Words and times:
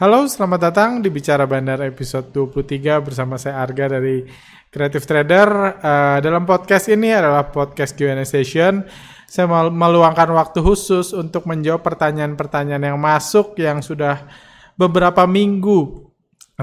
Halo, 0.00 0.24
selamat 0.24 0.60
datang 0.64 0.90
di 1.04 1.12
Bicara 1.12 1.44
Bandar 1.44 1.84
episode 1.84 2.32
23 2.32 3.04
bersama 3.04 3.36
saya 3.36 3.60
Arga 3.60 4.00
dari 4.00 4.24
Creative 4.72 5.04
Trader. 5.04 5.48
Uh, 5.76 6.18
dalam 6.24 6.48
podcast 6.48 6.88
ini 6.88 7.12
adalah 7.12 7.52
podcast 7.52 7.92
Q&A 7.92 8.24
session. 8.24 8.80
Saya 9.28 9.44
meluangkan 9.68 10.32
waktu 10.32 10.64
khusus 10.64 11.12
untuk 11.12 11.44
menjawab 11.44 11.84
pertanyaan-pertanyaan 11.84 12.80
yang 12.80 12.96
masuk 12.96 13.52
yang 13.60 13.84
sudah 13.84 14.24
beberapa 14.72 15.28
minggu 15.28 16.08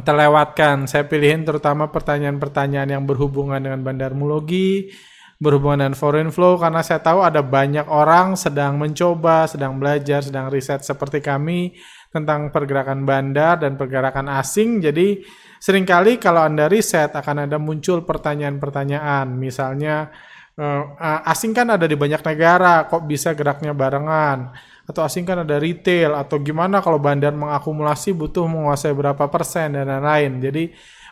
terlewatkan. 0.01 0.89
Saya 0.89 1.05
pilihin 1.05 1.45
terutama 1.45 1.93
pertanyaan-pertanyaan 1.93 2.89
yang 2.89 3.05
berhubungan 3.05 3.61
dengan 3.61 3.85
bandarmologi, 3.85 4.89
berhubungan 5.37 5.85
dengan 5.85 5.93
foreign 5.93 6.33
flow 6.33 6.57
karena 6.57 6.81
saya 6.81 7.05
tahu 7.05 7.21
ada 7.21 7.45
banyak 7.45 7.85
orang 7.85 8.33
sedang 8.33 8.81
mencoba, 8.81 9.45
sedang 9.45 9.77
belajar, 9.77 10.25
sedang 10.25 10.49
riset 10.49 10.81
seperti 10.81 11.21
kami 11.21 11.77
tentang 12.11 12.49
pergerakan 12.49 13.03
bandar 13.03 13.59
dan 13.59 13.75
pergerakan 13.75 14.31
asing. 14.39 14.79
Jadi 14.79 15.21
sering 15.59 15.83
kali 15.83 16.17
kalau 16.17 16.45
Anda 16.45 16.71
riset 16.71 17.13
akan 17.13 17.49
ada 17.49 17.57
muncul 17.59 18.03
pertanyaan-pertanyaan. 18.07 19.27
Misalnya 19.35 20.11
uh, 20.57 21.29
asing 21.29 21.53
kan 21.53 21.69
ada 21.69 21.85
di 21.85 21.95
banyak 21.99 22.21
negara, 22.23 22.87
kok 22.87 23.05
bisa 23.05 23.35
geraknya 23.37 23.71
barengan? 23.75 24.55
Atau 24.87 25.03
asing 25.03 25.27
kan 25.27 25.43
ada 25.43 25.59
retail 25.59 26.15
atau 26.15 26.39
gimana 26.39 26.79
kalau 26.79 26.95
bandar 26.95 27.35
mengakumulasi 27.35 28.15
butuh 28.15 28.47
menguasai 28.47 28.95
berapa 28.95 29.27
persen 29.27 29.75
dan 29.75 29.91
lain-lain. 29.91 30.39
Jadi 30.39 30.63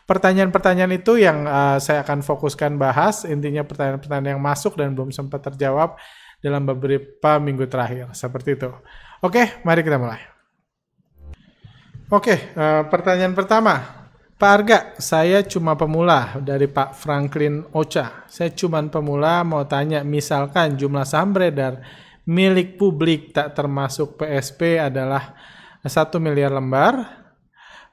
pertanyaan-pertanyaan 0.07 0.95
itu 0.95 1.19
yang 1.19 1.43
uh, 1.43 1.77
saya 1.83 2.07
akan 2.07 2.23
fokuskan 2.23 2.79
bahas. 2.79 3.27
Intinya 3.27 3.67
pertanyaan-pertanyaan 3.67 4.39
yang 4.39 4.41
masuk 4.41 4.79
dan 4.79 4.95
belum 4.95 5.11
sempat 5.11 5.43
terjawab 5.51 5.99
dalam 6.39 6.63
beberapa 6.63 7.35
minggu 7.41 7.67
terakhir. 7.67 8.15
Seperti 8.15 8.55
itu. 8.55 8.71
Oke, 9.19 9.59
mari 9.67 9.83
kita 9.83 9.99
mulai. 9.99 10.34
Oke, 12.05 12.53
uh, 12.53 12.85
pertanyaan 12.85 13.33
pertama. 13.33 14.05
Pak 14.37 14.51
Arga, 14.51 14.79
saya 15.01 15.41
cuma 15.41 15.73
pemula 15.73 16.37
dari 16.37 16.69
Pak 16.69 16.93
Franklin 16.93 17.65
Ocha. 17.73 18.29
Saya 18.29 18.53
cuma 18.53 18.77
pemula 18.85 19.41
mau 19.41 19.65
tanya, 19.65 20.05
misalkan 20.05 20.77
jumlah 20.77 21.01
saham 21.01 21.33
beredar 21.33 21.81
milik 22.29 22.77
publik 22.77 23.33
tak 23.33 23.57
termasuk 23.57 24.21
PSP 24.21 24.81
adalah 24.81 25.33
1 25.81 25.89
miliar 26.21 26.53
lembar, 26.53 26.93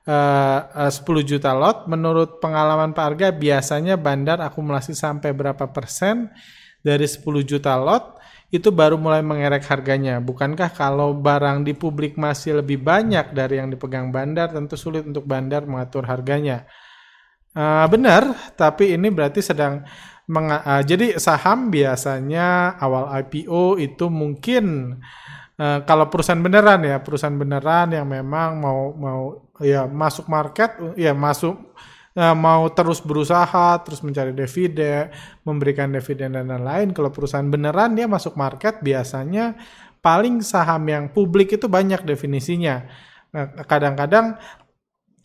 uh, 0.05 0.89
10 0.89 1.25
juta 1.25 1.57
lot. 1.57 1.89
Menurut 1.89 2.37
pengalaman 2.37 2.93
Pak 2.93 3.07
Arga, 3.17 3.29
biasanya 3.33 3.97
bandar 3.97 4.45
akumulasi 4.45 4.93
sampai 4.93 5.33
berapa 5.33 5.73
persen 5.73 6.29
dari 6.85 7.09
10 7.09 7.25
juta 7.45 7.77
lot? 7.81 8.21
Itu 8.53 8.69
baru 8.69 9.01
mulai 9.01 9.25
mengerek 9.25 9.65
harganya. 9.65 10.21
Bukankah 10.21 10.77
kalau 10.77 11.17
barang 11.17 11.65
di 11.65 11.73
publik 11.73 12.21
masih 12.21 12.61
lebih 12.61 12.85
banyak 12.85 13.33
dari 13.33 13.57
yang 13.57 13.73
dipegang 13.73 14.13
bandar, 14.13 14.53
tentu 14.53 14.77
sulit 14.77 15.09
untuk 15.09 15.25
bandar 15.25 15.65
mengatur 15.65 16.05
harganya. 16.05 16.69
Uh, 17.57 17.89
benar, 17.89 18.53
tapi 18.53 18.93
ini 18.93 19.09
berarti 19.09 19.41
sedang 19.41 19.89
uh, 20.29 20.83
jadi 20.85 21.17
saham 21.17 21.73
biasanya 21.73 22.77
awal 22.77 23.09
IPO 23.25 23.81
itu 23.81 24.13
mungkin 24.13 24.97
uh, 25.57 25.81
kalau 25.89 26.13
perusahaan 26.13 26.41
beneran 26.45 26.85
ya, 26.85 27.01
perusahaan 27.01 27.33
beneran 27.33 27.97
yang 27.97 28.05
memang 28.05 28.61
mau 28.61 28.93
mau 28.93 29.49
ya 29.65 29.89
masuk 29.89 30.29
market, 30.29 30.77
ya 31.01 31.17
masuk 31.17 31.57
uh, 32.17 32.37
mau 32.37 32.69
terus 32.73 33.01
berusaha, 33.01 33.81
terus 33.85 34.01
mencari 34.05 34.33
dividen, 34.37 35.13
memberikan 35.45 35.89
dividen 35.93 36.37
dan 36.37 36.49
lain-lain. 36.49 36.93
Kalau 36.93 37.11
perusahaan 37.13 37.47
beneran 37.47 37.97
dia 37.97 38.09
masuk 38.09 38.37
market 38.37 38.81
biasanya 38.85 39.57
paling 40.03 40.43
saham 40.43 40.83
yang 40.89 41.05
publik 41.15 41.55
itu 41.55 41.71
banyak 41.71 42.03
definisinya. 42.03 42.85
Nah, 43.33 43.47
kadang-kadang 43.65 44.37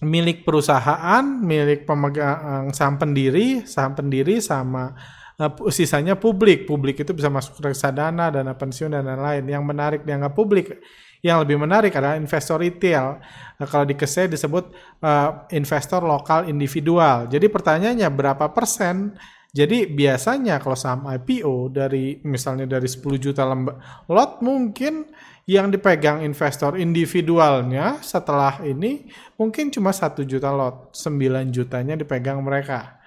milik 0.05 0.45
perusahaan, 0.45 1.25
milik 1.25 1.89
pemegang 1.89 2.69
saham 2.71 3.01
pendiri, 3.01 3.65
saham 3.65 3.97
pendiri 3.97 4.37
sama 4.39 4.93
uh, 5.41 5.51
sisanya 5.73 6.15
publik. 6.15 6.69
Publik 6.69 7.01
itu 7.01 7.11
bisa 7.11 7.27
masuk 7.27 7.57
reksadana, 7.59 8.29
dana 8.29 8.53
pensiun 8.53 8.93
dan 8.93 9.03
lain-lain. 9.03 9.43
Yang 9.49 9.63
menarik 9.65 10.01
dianggap 10.05 10.33
publik 10.37 10.77
yang 11.25 11.41
lebih 11.41 11.57
menarik 11.57 11.93
adalah 11.93 12.17
investor 12.17 12.61
retail. 12.61 13.17
Nah, 13.57 13.67
kalau 13.67 13.85
di 13.89 13.97
KSE 13.97 14.29
disebut 14.29 14.69
uh, 15.01 15.49
investor 15.53 16.05
lokal 16.05 16.45
individual. 16.45 17.25
Jadi 17.25 17.47
pertanyaannya 17.49 18.09
berapa 18.13 18.45
persen? 18.53 19.17
Jadi 19.57 19.89
biasanya 19.89 20.61
kalau 20.61 20.77
saham 20.77 21.09
IPO 21.09 21.73
dari 21.73 22.21
misalnya 22.21 22.69
dari 22.69 22.85
10 22.85 23.01
juta 23.17 23.41
lot 24.05 24.43
mungkin 24.45 25.09
yang 25.47 25.71
dipegang 25.71 26.21
investor 26.21 26.75
individualnya 26.75 28.03
setelah 28.03 28.59
ini 28.67 29.07
mungkin 29.39 29.71
cuma 29.71 29.95
satu 29.95 30.27
juta 30.27 30.51
lot, 30.51 30.91
9 30.93 31.49
jutanya 31.49 31.95
dipegang 31.97 32.37
mereka. 32.43 32.99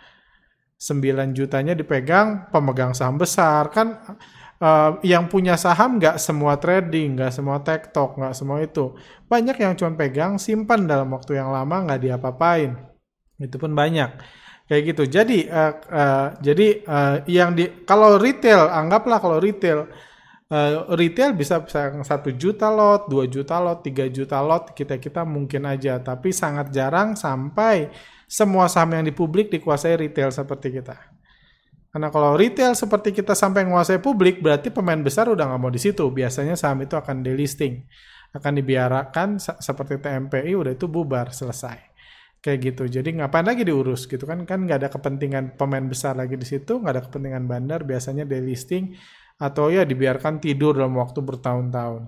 9 0.80 1.36
jutanya 1.36 1.76
dipegang 1.76 2.48
pemegang 2.48 2.96
saham 2.96 3.20
besar 3.20 3.68
kan 3.68 4.00
uh, 4.60 5.00
yang 5.02 5.26
punya 5.26 5.56
saham 5.56 5.96
nggak 5.98 6.20
semua 6.20 6.60
trading, 6.60 7.16
nggak 7.18 7.32
semua 7.34 7.58
tektok, 7.64 8.20
nggak 8.20 8.34
semua 8.36 8.60
itu. 8.62 8.94
Banyak 9.26 9.56
yang 9.58 9.74
cuma 9.74 9.96
pegang, 9.96 10.36
simpan 10.36 10.84
dalam 10.86 11.08
waktu 11.10 11.40
yang 11.40 11.50
lama 11.50 11.90
nggak 11.90 12.00
diapa-apain. 12.00 12.76
Itu 13.40 13.56
pun 13.56 13.72
banyak 13.72 14.10
kayak 14.68 14.82
gitu. 14.94 15.02
Jadi 15.08 15.48
uh, 15.50 15.74
uh, 15.90 16.26
jadi 16.38 16.66
uh, 16.86 17.16
yang 17.26 17.56
di 17.56 17.82
kalau 17.88 18.20
retail 18.20 18.70
anggaplah 18.70 19.18
kalau 19.18 19.42
retail 19.42 19.90
uh, 20.52 20.86
retail 20.94 21.34
bisa 21.34 21.64
satu 22.04 22.30
juta 22.36 22.68
lot, 22.70 23.10
dua 23.10 23.26
juta 23.26 23.58
lot, 23.58 23.82
tiga 23.82 24.06
juta 24.06 24.38
lot 24.38 24.70
kita 24.76 25.00
kita 25.00 25.26
mungkin 25.26 25.66
aja, 25.66 25.98
tapi 25.98 26.30
sangat 26.30 26.70
jarang 26.70 27.18
sampai 27.18 27.90
semua 28.30 28.70
saham 28.70 28.94
yang 28.94 29.04
di 29.08 29.10
publik 29.10 29.50
dikuasai 29.50 29.98
retail 29.98 30.30
seperti 30.30 30.70
kita. 30.78 31.19
Karena 31.90 32.08
kalau 32.14 32.38
retail 32.38 32.78
seperti 32.78 33.10
kita 33.10 33.34
sampai 33.34 33.66
menguasai 33.66 33.98
publik, 33.98 34.38
berarti 34.38 34.70
pemain 34.70 34.98
besar 35.02 35.26
udah 35.26 35.42
nggak 35.50 35.60
mau 35.60 35.74
di 35.74 35.82
situ. 35.82 36.06
Biasanya 36.06 36.54
saham 36.54 36.86
itu 36.86 36.94
akan 36.94 37.26
delisting, 37.26 37.82
akan 38.30 38.52
dibiarkan 38.62 39.42
seperti 39.42 39.98
TMPI 39.98 40.54
udah 40.54 40.72
itu 40.78 40.86
bubar 40.86 41.34
selesai. 41.34 41.90
Kayak 42.38 42.58
gitu. 42.72 42.82
Jadi 42.86 43.18
ngapain 43.18 43.42
lagi 43.42 43.66
diurus 43.66 44.06
gitu 44.06 44.22
kan? 44.22 44.46
Kan 44.46 44.70
nggak 44.70 44.86
ada 44.86 44.88
kepentingan 44.88 45.58
pemain 45.58 45.82
besar 45.82 46.14
lagi 46.14 46.38
di 46.38 46.46
situ, 46.46 46.78
nggak 46.78 46.92
ada 46.94 47.02
kepentingan 47.10 47.44
bandar. 47.50 47.82
Biasanya 47.82 48.22
delisting 48.22 48.94
atau 49.42 49.74
ya 49.74 49.82
dibiarkan 49.82 50.38
tidur 50.38 50.78
dalam 50.78 50.94
waktu 50.94 51.18
bertahun-tahun. 51.26 52.06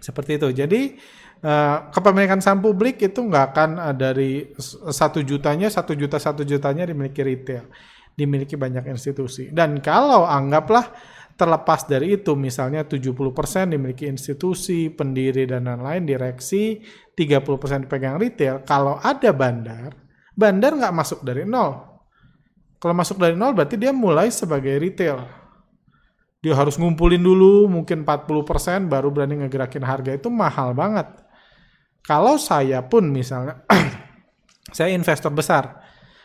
Seperti 0.00 0.40
itu. 0.40 0.48
Jadi 0.64 0.96
uh, 1.44 1.92
kepemilikan 1.92 2.40
saham 2.40 2.64
publik 2.64 2.96
itu 3.04 3.20
nggak 3.20 3.44
akan 3.52 3.70
uh, 3.84 3.92
dari 3.92 4.48
satu 4.88 5.20
jutanya, 5.20 5.68
satu 5.68 5.92
juta, 5.92 6.16
satu 6.16 6.40
jutanya 6.40 6.88
dimiliki 6.88 7.20
retail 7.20 7.68
dimiliki 8.20 8.60
banyak 8.60 8.84
institusi. 8.92 9.48
Dan 9.48 9.80
kalau 9.80 10.28
anggaplah 10.28 10.92
terlepas 11.40 11.88
dari 11.88 12.20
itu 12.20 12.36
misalnya 12.36 12.84
70% 12.84 13.72
dimiliki 13.72 14.04
institusi, 14.04 14.92
pendiri 14.92 15.48
dan 15.48 15.64
lain-lain, 15.64 16.04
direksi, 16.04 16.84
30% 17.16 17.88
dipegang 17.88 18.20
retail, 18.20 18.60
kalau 18.68 19.00
ada 19.00 19.32
bandar, 19.32 19.96
bandar 20.36 20.76
nggak 20.76 20.92
masuk 20.92 21.24
dari 21.24 21.48
nol. 21.48 21.80
Kalau 22.76 22.92
masuk 22.92 23.16
dari 23.16 23.32
nol 23.32 23.56
berarti 23.56 23.80
dia 23.80 23.92
mulai 23.96 24.28
sebagai 24.28 24.76
retail. 24.76 25.24
Dia 26.40 26.56
harus 26.56 26.76
ngumpulin 26.76 27.20
dulu 27.20 27.68
mungkin 27.68 28.04
40% 28.04 28.88
baru 28.88 29.08
berani 29.12 29.44
ngegerakin 29.44 29.84
harga 29.84 30.16
itu 30.16 30.28
mahal 30.32 30.76
banget. 30.76 31.08
Kalau 32.00 32.40
saya 32.40 32.80
pun 32.84 33.12
misalnya, 33.12 33.64
saya 34.76 34.92
investor 34.96 35.32
besar, 35.32 35.79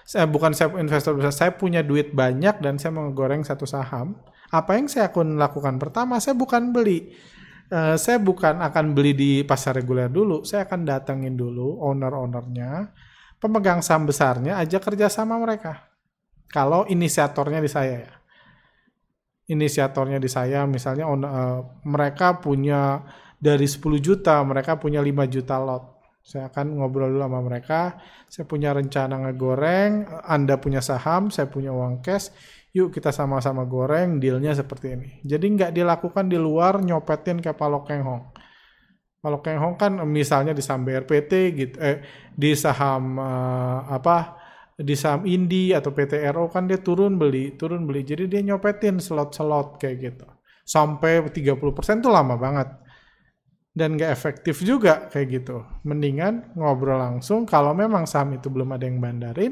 saya 0.06 0.30
bukan 0.30 0.54
saya 0.54 0.70
investor 0.78 1.18
besar, 1.18 1.34
saya 1.34 1.52
punya 1.58 1.82
duit 1.82 2.14
banyak 2.14 2.62
dan 2.62 2.78
saya 2.78 2.94
mau 2.94 3.10
goreng 3.10 3.42
satu 3.42 3.66
saham. 3.66 4.14
Apa 4.54 4.78
yang 4.78 4.86
saya 4.86 5.10
akan 5.10 5.42
lakukan? 5.42 5.82
Pertama, 5.82 6.22
saya 6.22 6.38
bukan 6.38 6.70
beli. 6.70 7.10
Uh, 7.74 7.98
saya 7.98 8.22
bukan 8.22 8.62
akan 8.62 8.94
beli 8.94 9.18
di 9.18 9.32
pasar 9.42 9.74
reguler 9.74 10.06
dulu. 10.06 10.46
Saya 10.46 10.70
akan 10.70 10.86
datengin 10.86 11.34
dulu 11.34 11.82
owner-ownernya, 11.82 12.94
pemegang 13.42 13.82
saham 13.82 14.06
besarnya, 14.06 14.62
aja 14.62 14.78
kerja 14.78 15.10
sama 15.10 15.42
mereka. 15.42 15.90
Kalau 16.54 16.86
inisiatornya 16.86 17.58
di 17.58 17.70
saya 17.74 17.96
ya. 18.06 18.14
Inisiatornya 19.50 20.22
di 20.22 20.30
saya, 20.30 20.70
misalnya 20.70 21.10
uh, 21.10 21.82
mereka 21.82 22.38
punya 22.38 23.02
dari 23.42 23.66
10 23.66 23.82
juta, 23.98 24.38
mereka 24.46 24.78
punya 24.78 25.02
5 25.02 25.34
juta 25.34 25.58
lot 25.58 25.95
saya 26.26 26.50
akan 26.50 26.82
ngobrol 26.82 27.14
dulu 27.14 27.22
sama 27.22 27.40
mereka. 27.46 28.02
Saya 28.26 28.50
punya 28.50 28.74
rencana 28.74 29.30
ngegoreng, 29.30 30.10
Anda 30.26 30.58
punya 30.58 30.82
saham, 30.82 31.30
saya 31.30 31.46
punya 31.54 31.70
uang 31.70 32.02
cash. 32.02 32.34
Yuk 32.74 32.90
kita 32.90 33.14
sama-sama 33.14 33.62
goreng, 33.70 34.18
dealnya 34.18 34.58
seperti 34.58 34.98
ini. 34.98 35.08
Jadi 35.22 35.46
nggak 35.54 35.72
dilakukan 35.78 36.26
di 36.26 36.42
luar 36.42 36.82
nyopetin 36.82 37.46
kayak 37.46 37.56
Palok 37.62 37.86
Keng 37.86 38.02
Hong. 38.02 38.24
Palok 39.22 39.42
Keng 39.46 39.62
Hong 39.62 39.76
kan 39.78 40.02
misalnya 40.10 40.52
di 40.52 40.66
saham 40.66 40.82
BRPT 40.82 41.32
gitu, 41.54 41.78
eh 41.78 42.02
di 42.34 42.58
saham 42.58 43.22
uh, 43.22 43.86
apa 43.86 44.42
di 44.76 44.98
saham 44.98 45.30
Indi 45.30 45.72
atau 45.72 45.94
PTRO 45.94 46.50
kan 46.50 46.66
dia 46.66 46.82
turun 46.82 47.22
beli, 47.22 47.54
turun 47.54 47.86
beli. 47.86 48.02
Jadi 48.02 48.28
dia 48.28 48.42
nyopetin 48.42 48.98
slot-slot 48.98 49.78
kayak 49.78 49.96
gitu. 50.02 50.28
Sampai 50.66 51.22
30% 51.22 52.02
tuh 52.02 52.10
lama 52.10 52.34
banget 52.36 52.85
dan 53.76 54.00
gak 54.00 54.16
efektif 54.16 54.64
juga 54.64 55.12
kayak 55.12 55.28
gitu. 55.44 55.68
Mendingan 55.84 56.56
ngobrol 56.56 56.96
langsung. 56.96 57.44
Kalau 57.44 57.76
memang 57.76 58.08
saham 58.08 58.40
itu 58.40 58.48
belum 58.48 58.72
ada 58.72 58.88
yang 58.88 59.04
bandarin, 59.04 59.52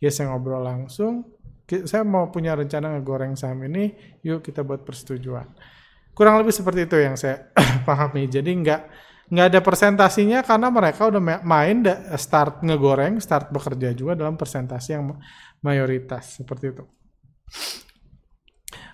ya 0.00 0.08
saya 0.08 0.32
ngobrol 0.32 0.64
langsung. 0.64 1.36
Saya 1.68 2.00
mau 2.00 2.32
punya 2.32 2.56
rencana 2.56 2.96
ngegoreng 2.96 3.36
saham 3.36 3.60
ini, 3.68 3.92
yuk 4.24 4.40
kita 4.40 4.64
buat 4.64 4.88
persetujuan. 4.88 5.52
Kurang 6.16 6.40
lebih 6.40 6.56
seperti 6.56 6.88
itu 6.88 6.96
yang 6.96 7.20
saya 7.20 7.52
pahami. 7.88 8.24
Jadi 8.24 8.48
nggak 8.56 8.82
nggak 9.28 9.46
ada 9.52 9.60
persentasinya 9.60 10.40
karena 10.40 10.72
mereka 10.72 11.12
udah 11.12 11.20
main 11.44 11.84
start 12.16 12.64
ngegoreng, 12.64 13.20
start 13.20 13.52
bekerja 13.52 13.92
juga 13.92 14.16
dalam 14.16 14.40
persentasi 14.40 14.96
yang 14.96 15.12
mayoritas 15.60 16.40
seperti 16.40 16.72
itu. 16.72 16.84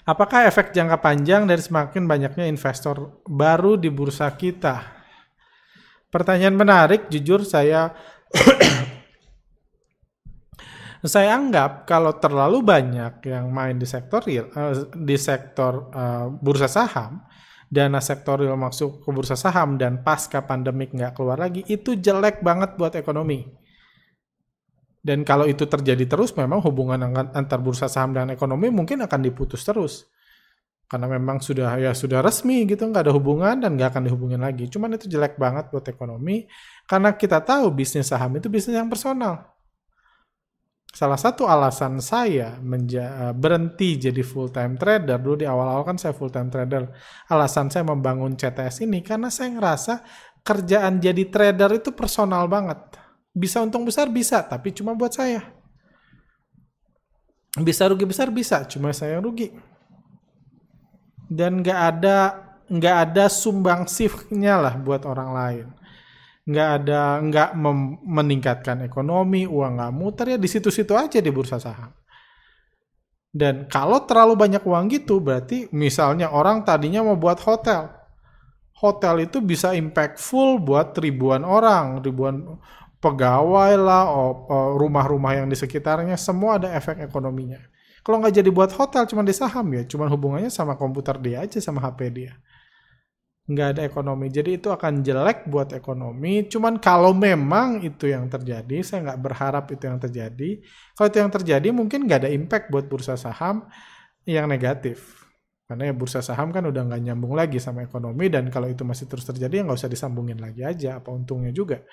Apakah 0.04 0.44
efek 0.44 0.76
jangka 0.76 1.00
panjang 1.00 1.48
dari 1.48 1.64
semakin 1.64 2.04
banyaknya 2.04 2.44
investor 2.44 3.24
baru 3.24 3.80
di 3.80 3.88
bursa 3.88 4.28
kita? 4.36 4.84
Pertanyaan 6.12 6.60
menarik, 6.60 7.08
jujur 7.08 7.40
saya 7.40 7.88
saya 11.08 11.32
anggap 11.32 11.88
kalau 11.88 12.20
terlalu 12.20 12.60
banyak 12.60 13.24
yang 13.24 13.48
main 13.48 13.80
di 13.80 13.88
sektor 13.88 14.20
real, 14.28 14.52
uh, 14.52 14.92
di 14.92 15.16
sektor 15.16 15.88
uh, 15.96 16.28
bursa 16.36 16.68
saham, 16.68 17.24
dana 17.72 18.04
sektor 18.04 18.44
real 18.44 18.60
masuk 18.60 19.00
ke 19.00 19.08
bursa 19.08 19.40
saham 19.40 19.80
dan 19.80 20.04
pasca 20.04 20.44
pandemik 20.44 20.92
nggak 20.92 21.16
keluar 21.16 21.40
lagi, 21.40 21.64
itu 21.64 21.96
jelek 21.96 22.44
banget 22.44 22.76
buat 22.76 22.92
ekonomi. 22.92 23.63
Dan 25.04 25.20
kalau 25.20 25.44
itu 25.44 25.68
terjadi 25.68 26.08
terus, 26.08 26.32
memang 26.32 26.64
hubungan 26.64 26.96
antar 27.12 27.60
bursa 27.60 27.92
saham 27.92 28.16
dan 28.16 28.32
ekonomi 28.32 28.72
mungkin 28.72 29.04
akan 29.04 29.20
diputus 29.20 29.60
terus. 29.60 30.08
Karena 30.88 31.12
memang 31.12 31.44
sudah 31.44 31.76
ya 31.76 31.92
sudah 31.92 32.24
resmi 32.24 32.64
gitu, 32.64 32.88
nggak 32.88 33.08
ada 33.08 33.12
hubungan 33.12 33.60
dan 33.60 33.76
nggak 33.76 33.92
akan 33.92 34.08
dihubungin 34.08 34.40
lagi. 34.40 34.64
Cuman 34.72 34.96
itu 34.96 35.04
jelek 35.12 35.36
banget 35.36 35.68
buat 35.68 35.84
ekonomi, 35.92 36.48
karena 36.88 37.12
kita 37.12 37.44
tahu 37.44 37.68
bisnis 37.68 38.08
saham 38.08 38.32
itu 38.40 38.48
bisnis 38.48 38.80
yang 38.80 38.88
personal. 38.88 39.52
Salah 40.94 41.18
satu 41.18 41.50
alasan 41.50 41.98
saya 41.98 42.56
berhenti 43.34 44.08
jadi 44.08 44.22
full 44.22 44.48
time 44.54 44.78
trader 44.78 45.20
dulu 45.20 45.42
di 45.42 45.44
awal-awal 45.44 45.84
kan 45.84 46.00
saya 46.00 46.16
full 46.16 46.30
time 46.30 46.48
trader. 46.48 46.86
Alasan 47.28 47.68
saya 47.68 47.84
membangun 47.84 48.38
CTS 48.38 48.86
ini 48.86 49.04
karena 49.04 49.28
saya 49.28 49.52
ngerasa 49.52 50.00
kerjaan 50.40 51.02
jadi 51.02 51.28
trader 51.28 51.76
itu 51.76 51.90
personal 51.92 52.46
banget 52.46 53.03
bisa 53.34 53.58
untung 53.60 53.82
besar 53.82 54.06
bisa, 54.06 54.38
tapi 54.46 54.70
cuma 54.70 54.94
buat 54.94 55.10
saya. 55.10 55.42
Bisa 57.58 57.90
rugi 57.90 58.06
besar 58.06 58.30
bisa, 58.30 58.62
cuma 58.70 58.94
saya 58.94 59.18
yang 59.18 59.26
rugi. 59.26 59.50
Dan 61.26 61.62
nggak 61.62 61.80
ada 61.94 62.18
nggak 62.70 62.96
ada 63.10 63.24
sumbangsifnya 63.26 64.54
lah 64.58 64.74
buat 64.78 65.02
orang 65.02 65.30
lain. 65.34 65.66
Nggak 66.46 66.68
ada 66.82 67.00
nggak 67.22 67.50
meningkatkan 68.06 68.86
ekonomi, 68.86 69.50
uang 69.50 69.82
nggak 69.82 69.92
muter 69.94 70.26
ya 70.34 70.38
di 70.38 70.48
situ-situ 70.48 70.94
aja 70.94 71.18
di 71.18 71.30
bursa 71.34 71.58
saham. 71.58 71.90
Dan 73.34 73.66
kalau 73.66 74.06
terlalu 74.06 74.38
banyak 74.38 74.62
uang 74.62 74.86
gitu, 74.94 75.18
berarti 75.18 75.66
misalnya 75.74 76.30
orang 76.30 76.62
tadinya 76.62 77.02
mau 77.02 77.18
buat 77.18 77.42
hotel. 77.42 77.90
Hotel 78.78 79.26
itu 79.26 79.42
bisa 79.42 79.74
impactful 79.74 80.62
buat 80.62 80.94
ribuan 81.02 81.42
orang, 81.42 81.98
ribuan 81.98 82.62
pegawai 83.04 83.76
lah, 83.76 84.08
rumah-rumah 84.80 85.36
yang 85.36 85.52
di 85.52 85.56
sekitarnya, 85.60 86.16
semua 86.16 86.56
ada 86.56 86.72
efek 86.72 87.04
ekonominya. 87.04 87.60
Kalau 88.00 88.20
nggak 88.20 88.40
jadi 88.40 88.48
buat 88.48 88.72
hotel, 88.72 89.04
cuma 89.04 89.20
di 89.20 89.36
saham 89.36 89.68
ya, 89.76 89.84
cuma 89.84 90.08
hubungannya 90.08 90.48
sama 90.48 90.80
komputer 90.80 91.20
dia 91.20 91.44
aja, 91.44 91.60
sama 91.60 91.84
HP 91.84 92.00
dia. 92.12 92.32
Nggak 93.44 93.68
ada 93.76 93.82
ekonomi, 93.84 94.32
jadi 94.32 94.56
itu 94.56 94.72
akan 94.72 95.04
jelek 95.04 95.44
buat 95.52 95.76
ekonomi. 95.76 96.48
Cuman 96.48 96.80
kalau 96.80 97.12
memang 97.12 97.84
itu 97.84 98.08
yang 98.08 98.24
terjadi, 98.32 98.80
saya 98.80 99.12
nggak 99.12 99.20
berharap 99.20 99.68
itu 99.68 99.84
yang 99.84 100.00
terjadi. 100.00 100.64
Kalau 100.96 101.08
itu 101.12 101.18
yang 101.20 101.32
terjadi, 101.32 101.68
mungkin 101.68 102.08
nggak 102.08 102.24
ada 102.24 102.30
impact 102.32 102.72
buat 102.72 102.88
bursa 102.88 103.20
saham 103.20 103.68
yang 104.24 104.48
negatif. 104.48 105.20
Karena 105.68 105.88
ya 105.88 105.94
bursa 105.96 106.24
saham 106.24 106.52
kan 106.52 106.64
udah 106.64 106.88
nggak 106.88 107.00
nyambung 107.04 107.36
lagi 107.36 107.60
sama 107.60 107.84
ekonomi, 107.84 108.32
dan 108.32 108.48
kalau 108.48 108.68
itu 108.68 108.80
masih 108.84 109.08
terus 109.08 109.28
terjadi, 109.28 109.60
ya 109.60 109.62
nggak 109.68 109.80
usah 109.80 109.92
disambungin 109.92 110.40
lagi 110.40 110.64
aja, 110.64 111.00
apa 111.00 111.12
untungnya 111.12 111.52
juga 111.52 111.84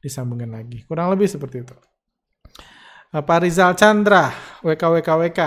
disambungin 0.00 0.52
lagi. 0.52 0.84
Kurang 0.84 1.12
lebih 1.12 1.26
seperti 1.26 1.64
itu. 1.64 1.74
Eh, 3.16 3.22
Pak 3.22 3.38
Rizal 3.42 3.72
Chandra, 3.78 4.34
WKWKWK. 4.60 5.40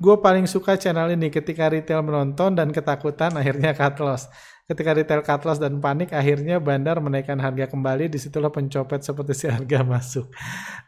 Gue 0.00 0.16
paling 0.16 0.48
suka 0.48 0.80
channel 0.80 1.12
ini 1.12 1.28
ketika 1.28 1.68
retail 1.68 2.00
menonton 2.00 2.56
dan 2.56 2.72
ketakutan 2.72 3.36
akhirnya 3.36 3.76
cut 3.76 4.00
loss. 4.00 4.32
Ketika 4.64 4.96
retail 4.96 5.20
cut 5.20 5.44
loss 5.44 5.60
dan 5.60 5.76
panik 5.76 6.16
akhirnya 6.16 6.56
bandar 6.56 7.02
menaikkan 7.04 7.36
harga 7.36 7.68
kembali. 7.68 8.08
Di 8.08 8.16
situlah 8.16 8.48
pencopet 8.48 9.04
seperti 9.04 9.32
si 9.36 9.46
harga 9.52 9.84
masuk. 9.84 10.32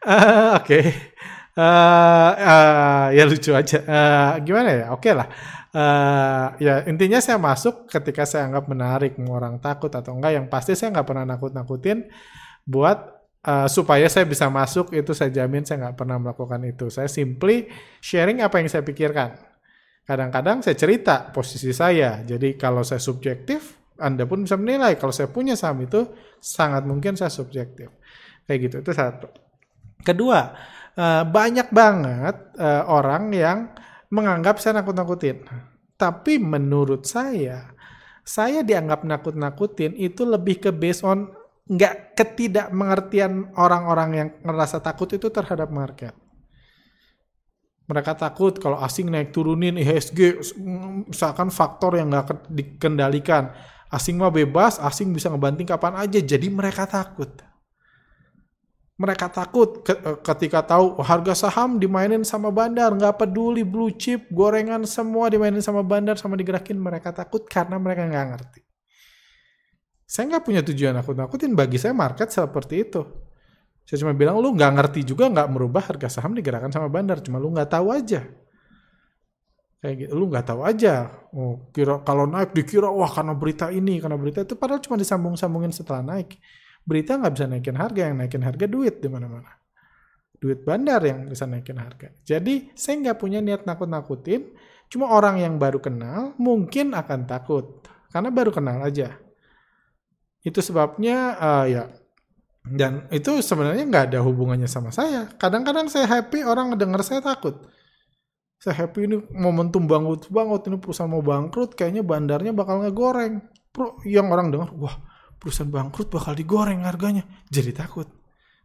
Uh, 0.01 0.57
Oke. 0.57 0.65
Okay. 0.65 0.85
Uh, 1.53 2.33
eh, 2.33 2.49
uh, 2.49 3.05
ya 3.13 3.23
lucu 3.29 3.53
aja. 3.53 3.77
Uh, 3.85 4.31
gimana 4.41 4.69
ya? 4.73 4.85
Oke 4.89 5.11
okay 5.11 5.13
lah. 5.13 5.29
Uh, 5.73 6.47
ya 6.57 6.73
intinya 6.89 7.21
saya 7.21 7.37
masuk 7.37 7.85
ketika 7.89 8.25
saya 8.25 8.49
anggap 8.49 8.65
menarik 8.65 9.13
orang 9.25 9.61
takut 9.61 9.89
atau 9.93 10.17
enggak 10.17 10.33
yang 10.37 10.45
pasti 10.45 10.73
saya 10.73 10.93
nggak 10.93 11.05
pernah 11.05 11.25
nakut-nakutin 11.25 12.09
buat 12.63 13.13
uh, 13.43 13.67
supaya 13.67 14.07
saya 14.07 14.23
bisa 14.23 14.47
masuk 14.47 14.95
itu 14.95 15.11
saya 15.11 15.29
jamin 15.31 15.67
saya 15.67 15.87
nggak 15.87 15.97
pernah 15.99 16.17
melakukan 16.19 16.61
itu. 16.63 16.87
Saya 16.87 17.11
simply 17.11 17.67
sharing 17.99 18.41
apa 18.41 18.59
yang 18.59 18.67
saya 18.71 18.83
pikirkan. 18.83 19.35
Kadang-kadang 20.03 20.59
saya 20.59 20.75
cerita 20.75 21.31
posisi 21.31 21.71
saya. 21.71 22.19
Jadi 22.27 22.59
kalau 22.59 22.83
saya 22.83 22.99
subjektif, 22.99 23.79
Anda 23.95 24.27
pun 24.27 24.43
bisa 24.43 24.59
menilai. 24.59 24.99
Kalau 24.99 25.15
saya 25.15 25.31
punya 25.31 25.55
saham 25.55 25.79
itu 25.83 26.11
sangat 26.43 26.83
mungkin 26.83 27.15
saya 27.15 27.31
subjektif. 27.31 27.87
Kayak 28.43 28.59
gitu. 28.67 28.75
Itu 28.83 28.91
satu. 28.91 29.27
Kedua, 30.03 30.51
uh, 30.99 31.23
banyak 31.23 31.71
banget 31.71 32.35
uh, 32.59 32.83
orang 32.91 33.31
yang 33.31 33.71
menganggap 34.11 34.59
saya 34.59 34.83
nakut-nakutin. 34.83 35.47
Tapi 35.95 36.35
menurut 36.35 37.07
saya, 37.07 37.71
saya 38.27 38.59
dianggap 38.59 39.07
nakut-nakutin 39.07 39.95
itu 39.95 40.27
lebih 40.27 40.67
ke 40.67 40.69
based 40.75 41.07
on 41.07 41.31
nggak 41.63 42.19
ketidakmengertian 42.19 43.55
orang-orang 43.55 44.09
yang 44.11 44.29
ngerasa 44.43 44.83
takut 44.83 45.07
itu 45.15 45.31
terhadap 45.31 45.71
market. 45.71 46.11
Mereka 47.83 48.15
takut 48.15 48.55
kalau 48.59 48.79
asing 48.79 49.11
naik 49.11 49.35
turunin 49.35 49.75
IHSG 49.75 50.39
misalkan 51.07 51.51
faktor 51.51 51.99
yang 51.99 52.11
nggak 52.11 52.47
dikendalikan. 52.47 53.51
Asing 53.93 54.17
mah 54.17 54.33
bebas, 54.33 54.81
asing 54.81 55.13
bisa 55.13 55.29
ngebanting 55.29 55.69
kapan 55.69 55.93
aja. 55.99 56.17
Jadi 56.17 56.49
mereka 56.49 56.89
takut. 56.89 57.29
Mereka 58.97 59.29
takut 59.29 59.83
ketika 60.23 60.63
tahu 60.63 60.97
harga 61.03 61.45
saham 61.45 61.77
dimainin 61.77 62.25
sama 62.25 62.49
bandar, 62.49 62.89
nggak 62.95 63.19
peduli 63.19 63.61
blue 63.61 63.93
chip, 63.93 64.31
gorengan 64.31 64.87
semua 64.87 65.29
dimainin 65.29 65.61
sama 65.61 65.83
bandar, 65.85 66.17
sama 66.17 66.33
digerakin. 66.39 66.79
Mereka 66.79 67.13
takut 67.13 67.45
karena 67.45 67.77
mereka 67.77 68.07
nggak 68.07 68.27
ngerti. 68.33 68.61
Saya 70.13 70.29
nggak 70.29 70.45
punya 70.45 70.61
tujuan 70.61 70.93
nakut-nakutin. 70.93 71.57
Bagi 71.57 71.81
saya 71.81 71.97
market 71.97 72.29
seperti 72.29 72.85
itu. 72.85 73.01
Saya 73.81 74.05
cuma 74.05 74.13
bilang 74.13 74.37
lu 74.37 74.53
nggak 74.53 74.71
ngerti 74.77 75.01
juga 75.09 75.25
nggak 75.25 75.49
merubah 75.49 75.89
harga 75.89 76.21
saham 76.21 76.37
digerakkan 76.37 76.69
sama 76.69 76.85
bandar. 76.85 77.17
Cuma 77.25 77.41
lu 77.41 77.49
nggak 77.49 77.73
tahu 77.73 77.89
aja. 77.89 78.21
Kayak 79.81 79.95
gitu. 80.05 80.11
Lu 80.13 80.29
nggak 80.29 80.45
tahu 80.53 80.61
aja. 80.61 81.09
Oh, 81.33 81.65
kira 81.73 82.05
kalau 82.05 82.29
naik 82.29 82.53
dikira 82.53 82.93
wah 82.93 83.09
karena 83.09 83.33
berita 83.33 83.73
ini, 83.73 83.97
karena 83.97 84.13
berita 84.13 84.45
itu 84.45 84.53
padahal 84.53 84.85
cuma 84.85 85.01
disambung-sambungin 85.01 85.73
setelah 85.73 86.05
naik. 86.05 86.37
Berita 86.85 87.17
nggak 87.17 87.33
bisa 87.33 87.45
naikin 87.49 87.77
harga, 87.81 88.01
yang 88.05 88.15
naikin 88.21 88.43
harga 88.45 88.65
duit 88.69 89.01
di 89.01 89.09
mana-mana. 89.09 89.49
Duit 90.37 90.61
bandar 90.61 91.01
yang 91.01 91.25
bisa 91.25 91.49
naikin 91.49 91.81
harga. 91.81 92.13
Jadi 92.21 92.69
saya 92.77 93.01
nggak 93.01 93.17
punya 93.17 93.41
niat 93.41 93.65
nakut-nakutin. 93.65 94.53
Cuma 94.93 95.09
orang 95.09 95.41
yang 95.41 95.57
baru 95.57 95.81
kenal 95.81 96.37
mungkin 96.37 96.93
akan 96.93 97.25
takut. 97.25 97.81
Karena 98.13 98.29
baru 98.29 98.53
kenal 98.53 98.77
aja. 98.85 99.17
Itu 100.43 100.59
sebabnya 100.59 101.39
uh, 101.39 101.65
ya 101.65 101.83
dan 102.63 103.11
itu 103.11 103.43
sebenarnya 103.43 103.83
nggak 103.83 104.05
ada 104.11 104.19
hubungannya 104.23 104.71
sama 104.71 104.95
saya. 104.95 105.27
Kadang-kadang 105.35 105.91
saya 105.91 106.07
happy, 106.07 106.47
orang 106.47 106.71
ngedenger 106.71 107.03
saya 107.03 107.19
takut. 107.19 107.59
Saya 108.55 108.87
happy 108.87 109.03
ini 109.03 109.17
momentum 109.35 109.83
bangkrut 109.83 110.31
banget, 110.31 110.71
ini 110.71 110.79
perusahaan 110.79 111.11
mau 111.11 111.19
bangkrut, 111.19 111.75
kayaknya 111.75 112.07
bandarnya 112.07 112.55
bakal 112.55 112.79
ngegoreng. 112.79 113.43
Pro, 113.75 113.99
yang 114.07 114.31
orang 114.31 114.55
dengar, 114.55 114.71
wah 114.79 114.95
perusahaan 115.35 115.67
bangkrut 115.67 116.07
bakal 116.07 116.31
digoreng 116.31 116.87
harganya. 116.87 117.27
Jadi 117.51 117.75
takut. 117.75 118.07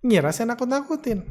Ngira 0.07 0.31
saya 0.31 0.55
nakut-nakutin. 0.55 1.27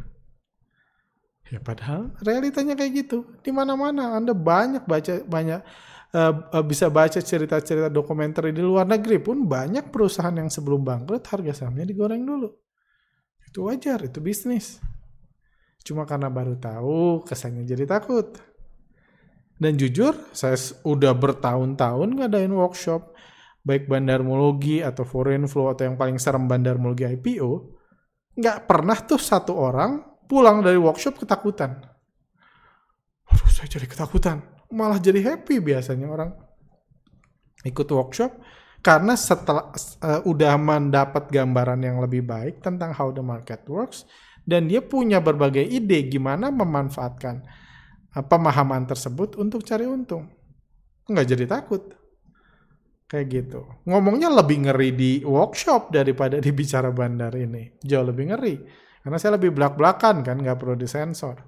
Ya 1.47 1.63
padahal 1.63 2.11
realitanya 2.19 2.75
kayak 2.75 3.07
gitu. 3.07 3.23
Di 3.39 3.55
mana-mana 3.55 4.19
Anda 4.19 4.35
banyak 4.35 4.83
baca 4.83 5.23
banyak 5.23 5.63
uh, 6.17 6.65
bisa 6.65 6.89
baca 6.89 7.21
cerita-cerita 7.21 7.93
dokumenter 7.93 8.49
di 8.49 8.63
luar 8.65 8.89
negeri 8.89 9.21
pun 9.21 9.45
banyak 9.45 9.93
perusahaan 9.93 10.33
yang 10.33 10.49
sebelum 10.49 10.81
bangkrut 10.81 11.21
harga 11.29 11.63
sahamnya 11.63 11.85
digoreng 11.85 12.25
dulu. 12.25 12.49
Itu 13.45 13.69
wajar, 13.69 14.01
itu 14.01 14.17
bisnis. 14.17 14.81
Cuma 15.85 16.03
karena 16.03 16.27
baru 16.27 16.57
tahu 16.57 17.23
kesannya 17.23 17.63
jadi 17.63 17.85
takut. 17.85 18.35
Dan 19.57 19.77
jujur, 19.77 20.13
saya 20.33 20.57
udah 20.85 21.13
bertahun-tahun 21.17 22.09
ngadain 22.17 22.53
workshop 22.53 23.15
baik 23.67 23.91
bandarmologi 23.91 24.79
atau 24.79 25.03
foreign 25.03 25.43
flow 25.43 25.75
atau 25.75 25.91
yang 25.91 25.99
paling 25.99 26.15
serem 26.15 26.47
bandarmologi 26.47 27.03
IPO, 27.03 27.51
nggak 28.39 28.63
pernah 28.63 28.95
tuh 29.03 29.19
satu 29.19 29.59
orang 29.59 30.23
pulang 30.23 30.63
dari 30.63 30.79
workshop 30.79 31.19
ketakutan. 31.19 31.83
Aduh, 33.27 33.49
saya 33.51 33.67
jadi 33.67 33.83
ketakutan. 33.83 34.56
Malah 34.67 34.99
jadi 34.99 35.23
happy 35.23 35.63
biasanya 35.63 36.07
orang 36.11 36.31
ikut 37.63 37.87
workshop 37.87 38.31
karena 38.83 39.17
setelah 39.17 39.73
uh, 40.03 40.21
udah 40.23 40.53
mendapat 40.55 41.27
gambaran 41.27 41.81
yang 41.81 41.97
lebih 41.99 42.23
baik 42.23 42.61
tentang 42.61 42.93
how 42.93 43.09
the 43.11 43.23
market 43.23 43.65
works 43.67 44.05
dan 44.47 44.71
dia 44.71 44.79
punya 44.79 45.19
berbagai 45.19 45.65
ide 45.65 46.07
gimana 46.07 46.47
memanfaatkan 46.53 47.43
uh, 48.15 48.23
pemahaman 48.23 48.87
tersebut 48.87 49.35
untuk 49.35 49.65
cari 49.67 49.83
untung. 49.83 50.31
Nggak 51.07 51.27
jadi 51.35 51.45
takut. 51.47 51.83
Kayak 53.07 53.27
gitu. 53.31 53.63
Ngomongnya 53.87 54.27
lebih 54.27 54.67
ngeri 54.67 54.89
di 54.91 55.11
workshop 55.23 55.95
daripada 55.95 56.43
di 56.43 56.51
bicara 56.51 56.91
bandar 56.91 57.31
ini. 57.39 57.79
Jauh 57.79 58.03
lebih 58.03 58.35
ngeri. 58.35 58.55
Karena 58.99 59.15
saya 59.15 59.39
lebih 59.39 59.55
belak-belakan 59.55 60.27
kan, 60.27 60.35
nggak 60.43 60.59
perlu 60.59 60.75
disensor. 60.75 61.39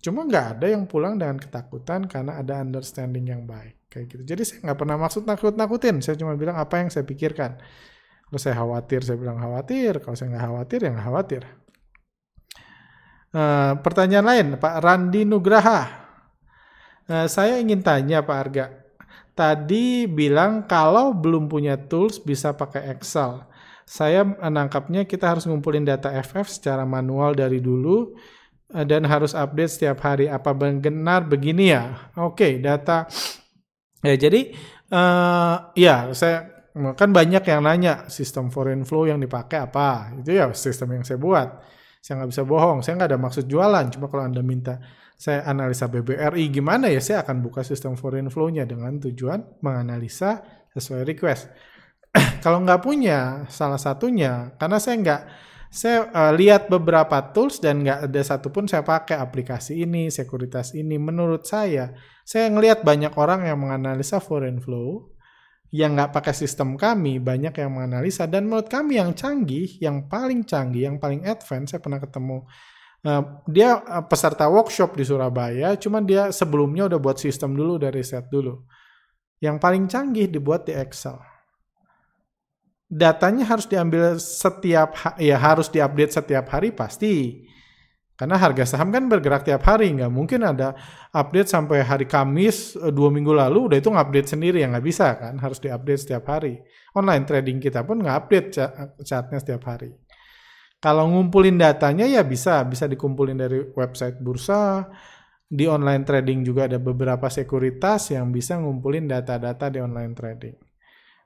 Cuma 0.00 0.24
nggak 0.24 0.46
ada 0.56 0.66
yang 0.72 0.88
pulang 0.88 1.20
dengan 1.20 1.36
ketakutan 1.36 2.08
karena 2.08 2.40
ada 2.40 2.64
understanding 2.64 3.28
yang 3.28 3.44
baik. 3.44 3.84
Kayak 3.92 4.16
gitu. 4.16 4.22
Jadi 4.24 4.42
saya 4.48 4.58
nggak 4.70 4.78
pernah 4.80 4.96
maksud 4.96 5.22
nakut-nakutin. 5.28 6.00
Saya 6.00 6.16
cuma 6.16 6.32
bilang 6.40 6.56
apa 6.56 6.80
yang 6.80 6.88
saya 6.88 7.04
pikirkan. 7.04 7.60
Kalau 8.30 8.40
saya 8.40 8.56
khawatir, 8.56 9.04
saya 9.04 9.20
bilang 9.20 9.36
khawatir. 9.36 10.00
Kalau 10.00 10.16
saya 10.16 10.32
nggak 10.32 10.44
khawatir, 10.48 10.78
ya 10.80 10.90
nggak 10.96 11.06
khawatir. 11.06 11.42
Uh, 13.30 13.72
pertanyaan 13.84 14.26
lain, 14.26 14.46
Pak 14.56 14.74
Randi 14.82 15.22
Nugraha. 15.28 15.80
Uh, 17.06 17.26
saya 17.28 17.60
ingin 17.60 17.82
tanya 17.84 18.22
Pak 18.22 18.38
Arga, 18.38 18.66
tadi 19.34 20.06
bilang 20.06 20.66
kalau 20.66 21.14
belum 21.14 21.46
punya 21.50 21.78
tools 21.78 22.22
bisa 22.22 22.54
pakai 22.54 22.90
Excel. 22.94 23.46
Saya 23.86 24.22
menangkapnya 24.22 25.02
kita 25.02 25.26
harus 25.26 25.50
ngumpulin 25.50 25.82
data 25.82 26.14
FF 26.14 26.46
secara 26.46 26.86
manual 26.86 27.34
dari 27.34 27.58
dulu 27.58 28.14
dan 28.72 29.02
harus 29.06 29.34
update 29.34 29.70
setiap 29.70 29.98
hari. 30.06 30.30
Apa 30.30 30.54
benar 30.54 31.26
begini 31.26 31.74
ya? 31.74 32.10
Oke, 32.18 32.46
okay, 32.46 32.52
data. 32.62 33.06
Ya 34.00 34.16
jadi 34.16 34.54
uh, 34.94 35.74
ya 35.76 36.10
saya 36.16 36.64
kan 36.96 37.10
banyak 37.10 37.44
yang 37.44 37.66
nanya 37.66 38.06
sistem 38.06 38.48
foreign 38.48 38.86
flow 38.86 39.10
yang 39.10 39.18
dipakai 39.18 39.66
apa? 39.68 40.14
Itu 40.22 40.30
ya 40.32 40.48
sistem 40.54 41.00
yang 41.00 41.04
saya 41.04 41.18
buat. 41.18 41.48
Saya 42.00 42.22
nggak 42.22 42.30
bisa 42.32 42.42
bohong. 42.48 42.78
Saya 42.80 42.96
nggak 42.96 43.10
ada 43.12 43.20
maksud 43.20 43.44
jualan. 43.44 43.84
Cuma 43.92 44.08
kalau 44.08 44.24
anda 44.24 44.40
minta 44.40 44.80
saya 45.20 45.44
analisa 45.44 45.84
BBRI 45.84 46.48
gimana 46.48 46.88
ya 46.88 46.96
saya 47.04 47.20
akan 47.20 47.44
buka 47.44 47.60
sistem 47.60 47.92
foreign 47.92 48.32
flow-nya 48.32 48.64
dengan 48.64 48.96
tujuan 49.04 49.60
menganalisa 49.60 50.40
sesuai 50.72 51.04
request. 51.04 51.52
Kalau 52.44 52.64
nggak 52.64 52.80
punya 52.80 53.44
salah 53.52 53.76
satunya 53.76 54.56
karena 54.56 54.80
saya 54.80 54.96
nggak 54.96 55.22
saya 55.70 56.10
uh, 56.10 56.34
lihat 56.34 56.66
beberapa 56.66 57.30
tools 57.30 57.62
dan 57.62 57.86
nggak 57.86 58.10
ada 58.10 58.22
satupun 58.26 58.66
saya 58.66 58.82
pakai 58.82 59.22
aplikasi 59.22 59.86
ini, 59.86 60.10
sekuritas 60.10 60.74
ini. 60.74 60.98
Menurut 60.98 61.46
saya, 61.46 61.94
saya 62.26 62.50
ngelihat 62.50 62.82
banyak 62.82 63.14
orang 63.14 63.46
yang 63.46 63.62
menganalisa 63.62 64.18
foreign 64.18 64.58
flow 64.58 65.14
yang 65.70 65.94
nggak 65.94 66.10
pakai 66.10 66.34
sistem 66.34 66.74
kami, 66.74 67.22
banyak 67.22 67.54
yang 67.54 67.70
menganalisa 67.70 68.26
dan 68.26 68.50
menurut 68.50 68.66
kami 68.66 68.98
yang 68.98 69.14
canggih, 69.14 69.78
yang 69.78 70.10
paling 70.10 70.42
canggih, 70.42 70.90
yang 70.90 70.98
paling 70.98 71.22
advance, 71.22 71.70
saya 71.70 71.80
pernah 71.80 72.02
ketemu 72.02 72.42
Uh, 73.00 73.40
dia 73.48 73.80
uh, 73.80 74.04
peserta 74.04 74.44
workshop 74.44 74.92
di 74.92 75.08
Surabaya, 75.08 75.72
cuman 75.72 76.04
dia 76.04 76.28
sebelumnya 76.36 76.84
udah 76.84 77.00
buat 77.00 77.16
sistem 77.16 77.56
dulu 77.56 77.80
dari 77.80 78.04
set 78.04 78.28
dulu. 78.28 78.60
Yang 79.40 79.56
paling 79.56 79.88
canggih 79.88 80.28
dibuat 80.28 80.68
di 80.68 80.76
Excel. 80.76 81.16
Datanya 82.90 83.46
harus 83.46 83.70
diambil 83.70 84.18
setiap 84.18 85.14
ya 85.22 85.38
harus 85.38 85.70
diupdate 85.70 86.10
setiap 86.10 86.50
hari 86.50 86.74
pasti. 86.74 87.46
Karena 88.18 88.36
harga 88.36 88.68
saham 88.68 88.92
kan 88.92 89.08
bergerak 89.08 89.48
tiap 89.48 89.64
hari, 89.64 89.96
nggak 89.96 90.12
mungkin 90.12 90.44
ada 90.44 90.76
update 91.08 91.48
sampai 91.48 91.80
hari 91.80 92.04
Kamis 92.04 92.76
eh, 92.76 92.92
dua 92.92 93.08
minggu 93.08 93.32
lalu 93.32 93.72
udah 93.72 93.78
itu 93.80 93.88
ngupdate 93.88 94.36
sendiri 94.36 94.60
ya 94.60 94.68
nggak 94.68 94.84
bisa 94.84 95.16
kan, 95.16 95.40
harus 95.40 95.56
diupdate 95.56 96.04
setiap 96.04 96.28
hari. 96.28 96.60
Online 96.92 97.24
trading 97.24 97.62
kita 97.62 97.80
pun 97.80 98.04
nggak 98.04 98.16
update 98.20 98.46
chartnya 99.08 99.38
setiap 99.40 99.64
hari. 99.64 99.96
Kalau 100.80 101.08
ngumpulin 101.08 101.56
datanya 101.56 102.04
ya 102.04 102.20
bisa, 102.20 102.60
bisa 102.68 102.84
dikumpulin 102.84 103.40
dari 103.40 103.72
website 103.72 104.20
bursa. 104.20 104.84
Di 105.50 105.64
online 105.64 106.04
trading 106.04 106.44
juga 106.44 106.68
ada 106.68 106.76
beberapa 106.76 107.26
sekuritas 107.26 108.12
yang 108.12 108.28
bisa 108.28 108.60
ngumpulin 108.60 109.08
data-data 109.08 109.72
di 109.72 109.80
online 109.80 110.12
trading. 110.12 110.69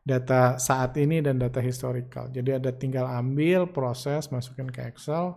Data 0.04 0.60
saat 0.60 0.92
ini 1.00 1.24
dan 1.24 1.40
data 1.40 1.64
historical. 1.64 2.28
Jadi 2.28 2.60
ada 2.60 2.70
tinggal 2.76 3.08
ambil, 3.08 3.72
proses, 3.72 4.28
masukin 4.28 4.68
ke 4.68 4.84
Excel. 4.84 5.32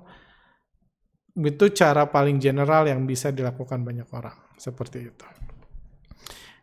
Itu 1.39 1.71
cara 1.71 2.12
paling 2.12 2.43
general 2.43 2.83
yang 2.91 3.07
bisa 3.07 3.31
dilakukan 3.31 3.88
banyak 3.88 4.12
orang. 4.12 4.36
Seperti 4.59 5.07
itu. 5.07 5.27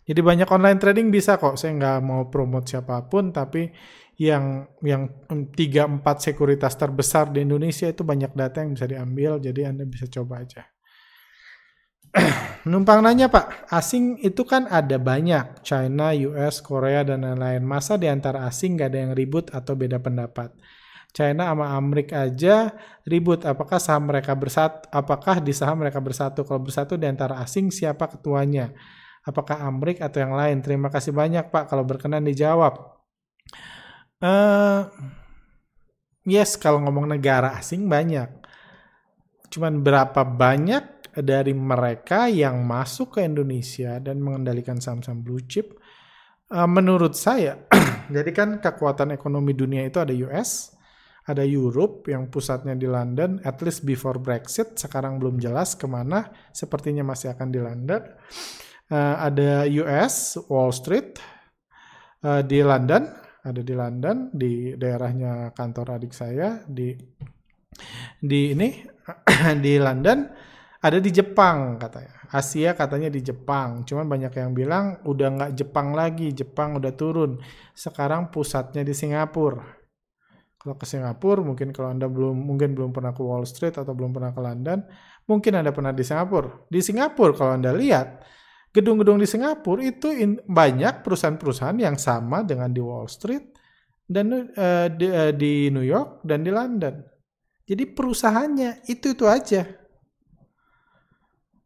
Jadi 0.04 0.20
banyak 0.20 0.49
online 0.52 0.76
trading 0.76 1.08
bisa 1.08 1.40
kok. 1.40 1.56
Saya 1.56 1.73
nggak 1.80 1.99
mau 2.04 2.28
promote 2.28 2.68
siapa 2.68 3.08
pun, 3.08 3.32
tapi 3.32 3.73
yang 4.14 4.70
yang 4.84 5.11
tiga 5.58 5.90
empat 5.90 6.23
sekuritas 6.23 6.78
terbesar 6.78 7.34
di 7.34 7.42
Indonesia 7.42 7.90
itu 7.90 8.06
banyak 8.06 8.30
data 8.30 8.62
yang 8.62 8.78
bisa 8.78 8.87
diambil 8.87 9.42
jadi 9.42 9.75
anda 9.75 9.82
bisa 9.82 10.06
coba 10.06 10.46
aja 10.46 10.62
numpang 12.71 13.02
nanya 13.02 13.26
pak 13.26 13.66
asing 13.75 14.23
itu 14.23 14.47
kan 14.47 14.71
ada 14.71 14.97
banyak 15.02 15.66
China 15.66 16.14
US 16.14 16.62
Korea 16.62 17.02
dan 17.02 17.26
lain-lain. 17.26 17.66
Masa 17.66 17.99
di 17.99 18.06
antara 18.06 18.47
asing 18.47 18.78
gak 18.78 18.94
ada 18.94 18.99
yang 19.09 19.12
ribut 19.12 19.50
atau 19.50 19.75
beda 19.75 19.99
pendapat? 19.99 20.54
China 21.14 21.47
sama 21.47 21.75
Amerika 21.78 22.26
aja 22.26 22.75
ribut. 23.06 23.47
Apakah 23.47 23.78
saham 23.78 24.11
mereka 24.11 24.35
bersatu 24.35 24.87
apakah 24.90 25.38
di 25.38 25.54
saham 25.54 25.83
mereka 25.83 26.02
bersatu? 26.02 26.42
Kalau 26.42 26.62
bersatu 26.62 26.99
di 26.99 27.06
antara 27.06 27.38
asing 27.42 27.71
siapa 27.71 28.11
ketuanya? 28.11 28.75
Apakah 29.25 29.62
Amerika 29.64 30.11
atau 30.11 30.21
yang 30.21 30.35
lain? 30.35 30.59
Terima 30.61 30.90
kasih 30.90 31.14
banyak 31.14 31.49
pak 31.49 31.71
kalau 31.71 31.87
berkenan 31.87 32.26
dijawab. 32.26 32.94
Uh, 34.21 34.90
yes, 36.26 36.59
kalau 36.61 36.83
ngomong 36.83 37.09
negara 37.09 37.56
asing 37.56 37.87
banyak. 37.87 38.28
Cuman 39.49 39.80
berapa 39.87 40.26
banyak 40.26 40.93
dari 41.18 41.54
mereka 41.54 42.26
yang 42.26 42.66
masuk 42.66 43.18
ke 43.18 43.21
Indonesia 43.23 44.02
dan 44.02 44.18
mengendalikan 44.18 44.83
saham-saham 44.83 45.23
blue 45.23 45.42
chip? 45.47 45.78
Uh, 46.50 46.68
menurut 46.68 47.14
saya, 47.16 47.66
jadi 48.14 48.30
kan 48.35 48.49
kekuatan 48.61 49.14
ekonomi 49.14 49.56
dunia 49.56 49.87
itu 49.87 50.02
ada 50.02 50.12
US, 50.28 50.75
ada 51.25 51.40
Europe 51.40 52.04
yang 52.11 52.28
pusatnya 52.28 52.76
di 52.76 52.85
London, 52.85 53.40
at 53.42 53.59
least 53.64 53.83
before 53.83 54.21
Brexit, 54.21 54.76
sekarang 54.76 55.16
belum 55.16 55.40
jelas 55.40 55.73
ke 55.73 55.88
mana, 55.88 56.28
sepertinya 56.52 57.00
masih 57.00 57.33
akan 57.33 57.49
di 57.49 57.61
London. 57.62 58.02
Uh, 58.92 59.16
ada 59.16 59.64
US, 59.80 60.37
Wall 60.52 60.71
Street, 60.71 61.16
uh, 62.23 62.44
di 62.44 62.61
London, 62.61 63.25
ada 63.44 63.61
di 63.61 63.75
London 63.76 64.33
di 64.33 64.73
daerahnya 64.73 65.52
kantor 65.52 66.00
adik 66.00 66.16
saya 66.16 66.64
di 66.64 66.97
di 68.16 68.56
ini 68.56 68.73
di 69.64 69.76
London 69.76 70.25
ada 70.84 71.00
di 71.00 71.08
Jepang 71.08 71.80
katanya. 71.80 72.12
Asia 72.28 72.76
katanya 72.76 73.08
di 73.08 73.24
Jepang. 73.24 73.88
Cuman 73.88 74.04
banyak 74.04 74.36
yang 74.36 74.52
bilang 74.52 75.00
udah 75.08 75.28
nggak 75.32 75.52
Jepang 75.56 75.96
lagi. 75.96 76.36
Jepang 76.36 76.76
udah 76.76 76.92
turun. 76.92 77.40
Sekarang 77.72 78.28
pusatnya 78.28 78.84
di 78.84 78.92
Singapura. 78.92 79.64
Kalau 80.60 80.76
ke 80.76 80.84
Singapura 80.84 81.40
mungkin 81.40 81.72
kalau 81.72 81.92
anda 81.92 82.04
belum 82.04 82.36
mungkin 82.36 82.76
belum 82.76 82.92
pernah 82.92 83.16
ke 83.16 83.20
Wall 83.24 83.48
Street 83.48 83.76
atau 83.76 83.92
belum 83.92 84.16
pernah 84.16 84.32
ke 84.32 84.40
London 84.40 84.80
mungkin 85.28 85.60
anda 85.60 85.72
pernah 85.72 85.92
di 85.92 86.04
Singapura. 86.04 86.68
Di 86.68 86.80
Singapura 86.84 87.32
kalau 87.32 87.52
anda 87.56 87.72
lihat 87.72 88.24
gedung-gedung 88.72 89.20
di 89.20 89.28
Singapura 89.28 89.80
itu 89.84 90.12
in, 90.12 90.40
banyak 90.44 91.04
perusahaan-perusahaan 91.04 91.76
yang 91.80 91.96
sama 91.96 92.44
dengan 92.44 92.72
di 92.72 92.80
Wall 92.80 93.08
Street 93.08 93.56
dan 94.04 94.32
uh, 94.32 94.88
di, 94.92 95.06
uh, 95.08 95.32
di 95.32 95.68
New 95.72 95.84
York 95.84 96.24
dan 96.24 96.44
di 96.44 96.52
London. 96.52 97.00
Jadi 97.64 97.84
perusahaannya 97.88 98.84
itu-itu 98.88 99.24
aja. 99.24 99.83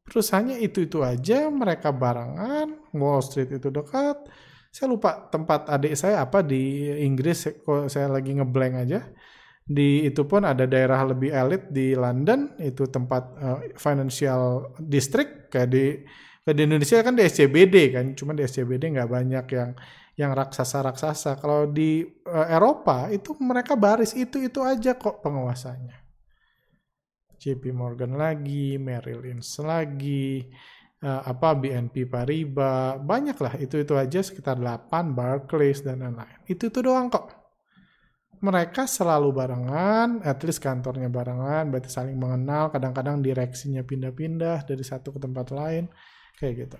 Perusahaannya 0.09 0.65
itu-itu 0.65 1.05
aja, 1.05 1.53
mereka 1.53 1.93
barengan, 1.93 2.81
Wall 2.97 3.21
Street 3.21 3.61
itu 3.61 3.69
dekat. 3.69 4.17
Saya 4.73 4.89
lupa 4.89 5.29
tempat 5.29 5.69
adik 5.69 5.93
saya 5.97 6.25
apa 6.25 6.41
di 6.41 6.89
Inggris, 7.05 7.45
kok 7.61 7.93
saya 7.93 8.09
lagi 8.09 8.33
ngeblank 8.33 8.75
aja. 8.89 9.05
Di 9.69 10.09
itu 10.09 10.25
pun 10.25 10.49
ada 10.49 10.65
daerah 10.65 11.05
lebih 11.05 11.29
elit 11.29 11.69
di 11.69 11.93
London, 11.93 12.57
itu 12.57 12.89
tempat 12.89 13.23
uh, 13.37 13.61
financial 13.77 14.73
district 14.81 15.53
kayak 15.53 15.69
di 15.69 15.85
di 16.49 16.61
Indonesia 16.65 17.05
kan 17.05 17.13
di 17.13 17.29
SCBD 17.29 17.93
kan, 17.93 18.17
cuma 18.17 18.33
di 18.33 18.49
SCBD 18.49 18.97
nggak 18.97 19.11
banyak 19.13 19.45
yang 19.53 19.71
yang 20.19 20.33
raksasa-raksasa. 20.33 21.37
Kalau 21.37 21.69
di 21.69 22.03
uh, 22.25 22.47
Eropa 22.49 23.13
itu 23.13 23.37
mereka 23.39 23.77
baris 23.77 24.17
itu-itu 24.17 24.65
aja 24.65 24.97
kok 24.97 25.21
penguasanya. 25.21 25.98
JP 27.39 27.71
Morgan 27.71 28.19
lagi, 28.19 28.77
Merrill 28.77 29.23
Lynch 29.23 29.63
lagi, 29.63 30.43
uh, 31.03 31.23
apa 31.23 31.55
BNP 31.55 32.11
Paribas, 32.11 32.99
banyak 32.99 33.39
lah 33.39 33.55
itu-itu 33.59 33.95
aja 33.95 34.21
sekitar 34.21 34.59
8, 34.59 35.15
Barclays 35.15 35.87
dan 35.87 36.03
lain-lain. 36.03 36.43
Itu-itu 36.51 36.83
doang 36.83 37.09
kok. 37.09 37.31
Mereka 38.39 38.87
selalu 38.87 39.35
barengan, 39.35 40.23
at 40.23 40.39
least 40.47 40.63
kantornya 40.63 41.11
barengan, 41.11 41.75
berarti 41.75 41.91
saling 41.91 42.15
mengenal, 42.15 42.71
kadang-kadang 42.71 43.19
direksinya 43.19 43.83
pindah-pindah 43.83 44.63
dari 44.63 44.85
satu 44.87 45.11
ke 45.11 45.19
tempat 45.19 45.51
lain, 45.51 45.91
kayak 46.39 46.55
gitu. 46.67 46.79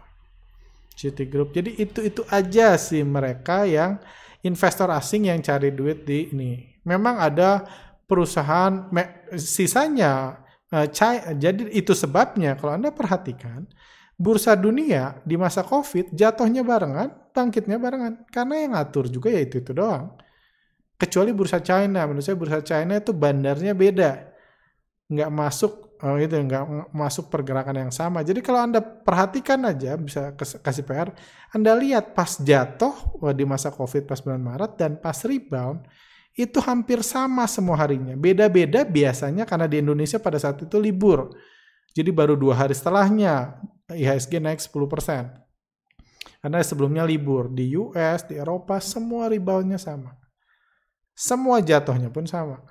Citigroup. 0.99 1.51
Jadi 1.55 1.83
itu-itu 1.83 2.23
aja 2.31 2.79
sih 2.79 3.03
mereka 3.03 3.67
yang 3.67 3.99
investor 4.47 4.91
asing 4.95 5.27
yang 5.31 5.43
cari 5.43 5.75
duit 5.75 6.07
di 6.07 6.31
ini. 6.31 6.79
Memang 6.87 7.19
ada 7.19 7.67
perusahaan 8.07 8.87
sisanya 9.35 10.47
uh, 10.73 10.87
jadi 11.37 11.63
itu 11.73 11.93
sebabnya 11.93 12.57
kalau 12.57 12.77
Anda 12.77 12.93
perhatikan 12.93 13.69
bursa 14.19 14.59
dunia 14.59 15.23
di 15.23 15.39
masa 15.39 15.63
Covid 15.63 16.11
jatuhnya 16.11 16.67
barengan, 16.67 17.31
bangkitnya 17.31 17.79
barengan. 17.79 18.27
Karena 18.29 18.55
yang 18.59 18.73
ngatur 18.75 19.07
juga 19.07 19.31
ya 19.31 19.41
itu-itu 19.47 19.71
doang. 19.71 20.19
Kecuali 20.99 21.31
bursa 21.31 21.63
China, 21.63 22.11
menurut 22.11 22.27
saya 22.27 22.35
bursa 22.35 22.59
China 22.59 22.99
itu 22.99 23.15
bandarnya 23.15 23.71
beda. 23.71 24.35
Nggak 25.07 25.31
masuk, 25.31 25.73
oh 26.03 26.19
itu 26.19 26.35
nggak 26.35 26.91
masuk 26.91 27.31
pergerakan 27.31 27.87
yang 27.87 27.93
sama. 27.95 28.27
Jadi 28.27 28.43
kalau 28.43 28.67
Anda 28.67 28.83
perhatikan 28.83 29.63
aja, 29.63 29.95
bisa 29.95 30.35
kasih 30.35 30.83
PR, 30.83 31.15
Anda 31.55 31.79
lihat 31.79 32.19
pas 32.19 32.35
jatuh 32.43 33.23
di 33.31 33.47
masa 33.47 33.71
Covid 33.71 34.11
pas 34.11 34.19
bulan 34.19 34.43
Maret 34.43 34.75
dan 34.75 34.99
pas 34.99 35.15
rebound, 35.23 35.87
itu 36.39 36.63
hampir 36.63 37.03
sama 37.03 37.43
semua 37.51 37.75
harinya. 37.75 38.15
Beda-beda 38.15 38.87
biasanya 38.87 39.43
karena 39.43 39.67
di 39.67 39.83
Indonesia 39.83 40.23
pada 40.23 40.39
saat 40.39 40.63
itu 40.63 40.79
libur. 40.79 41.35
Jadi 41.91 42.15
baru 42.15 42.39
dua 42.39 42.55
hari 42.55 42.79
setelahnya 42.79 43.59
IHSG 43.91 44.39
naik 44.39 44.63
10%. 44.63 45.35
Karena 46.39 46.63
sebelumnya 46.63 47.03
libur. 47.03 47.51
Di 47.51 47.75
US, 47.75 48.23
di 48.31 48.39
Eropa, 48.39 48.79
semua 48.79 49.27
reboundnya 49.27 49.83
sama. 49.83 50.15
Semua 51.19 51.59
jatuhnya 51.59 52.15
pun 52.15 52.23
sama. 52.31 52.63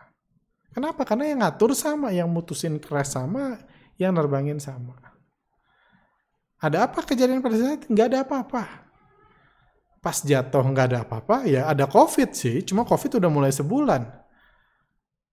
Kenapa? 0.72 1.04
Karena 1.04 1.28
yang 1.28 1.44
ngatur 1.44 1.76
sama, 1.76 2.16
yang 2.16 2.32
mutusin 2.32 2.80
crash 2.80 3.20
sama, 3.20 3.60
yang 4.00 4.16
nerbangin 4.16 4.64
sama. 4.64 4.96
Ada 6.64 6.88
apa 6.88 7.04
kejadian 7.04 7.44
pada 7.44 7.60
saat 7.60 7.84
itu? 7.84 7.92
Nggak 7.92 8.08
ada 8.16 8.20
apa-apa. 8.24 8.87
Pas 9.98 10.18
jatuh 10.22 10.64
nggak 10.64 10.86
ada 10.94 11.00
apa-apa, 11.04 11.50
ya 11.50 11.68
ada 11.68 11.90
COVID 11.90 12.30
sih. 12.32 12.62
Cuma 12.64 12.86
COVID 12.86 13.18
udah 13.20 13.32
mulai 13.32 13.52
sebulan 13.52 14.28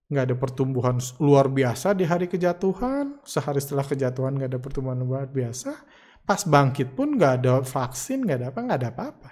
nggak 0.05 0.23
ada 0.29 0.35
pertumbuhan 0.37 1.01
luar 1.17 1.49
biasa 1.49 1.97
di 1.97 2.05
hari 2.05 2.29
kejatuhan, 2.29 3.25
sehari 3.25 3.57
setelah 3.57 3.81
kejatuhan 3.81 4.37
nggak 4.37 4.49
ada 4.53 4.61
pertumbuhan 4.61 5.01
luar 5.01 5.25
biasa, 5.25 5.73
pas 6.21 6.45
bangkit 6.45 6.93
pun 6.93 7.17
nggak 7.17 7.33
ada 7.41 7.53
vaksin, 7.65 8.21
nggak 8.21 8.37
ada 8.37 8.47
apa, 8.53 8.59
nggak 8.61 8.79
ada 8.85 8.89
apa-apa. 8.93 9.31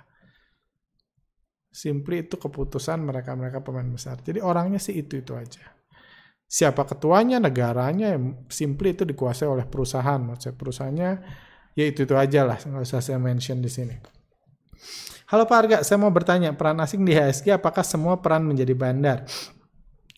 Simply 1.74 2.26
itu 2.26 2.38
keputusan 2.38 3.02
mereka-mereka 3.02 3.62
pemain 3.66 3.86
besar. 3.86 4.22
Jadi 4.22 4.42
orangnya 4.42 4.78
sih 4.78 4.94
itu-itu 4.94 5.34
aja. 5.34 5.74
Siapa 6.46 6.86
ketuanya, 6.86 7.42
negaranya, 7.42 8.14
simply 8.46 8.94
itu 8.94 9.10
dikuasai 9.10 9.50
oleh 9.50 9.66
perusahaan. 9.66 10.22
Maksudnya 10.22 10.54
perusahaannya, 10.54 11.12
ya 11.74 11.86
itu-itu 11.90 12.14
aja 12.14 12.46
lah. 12.46 12.62
Nggak 12.62 12.86
usah 12.86 13.02
saya 13.02 13.18
mention 13.18 13.58
di 13.58 13.74
sini. 13.74 13.98
Halo 15.34 15.50
Pak 15.50 15.58
Arga, 15.66 15.78
saya 15.82 15.98
mau 15.98 16.14
bertanya, 16.14 16.54
peran 16.54 16.78
asing 16.78 17.02
di 17.02 17.18
HSG 17.18 17.58
apakah 17.58 17.82
semua 17.82 18.22
peran 18.22 18.46
menjadi 18.46 18.78
bandar? 18.78 19.26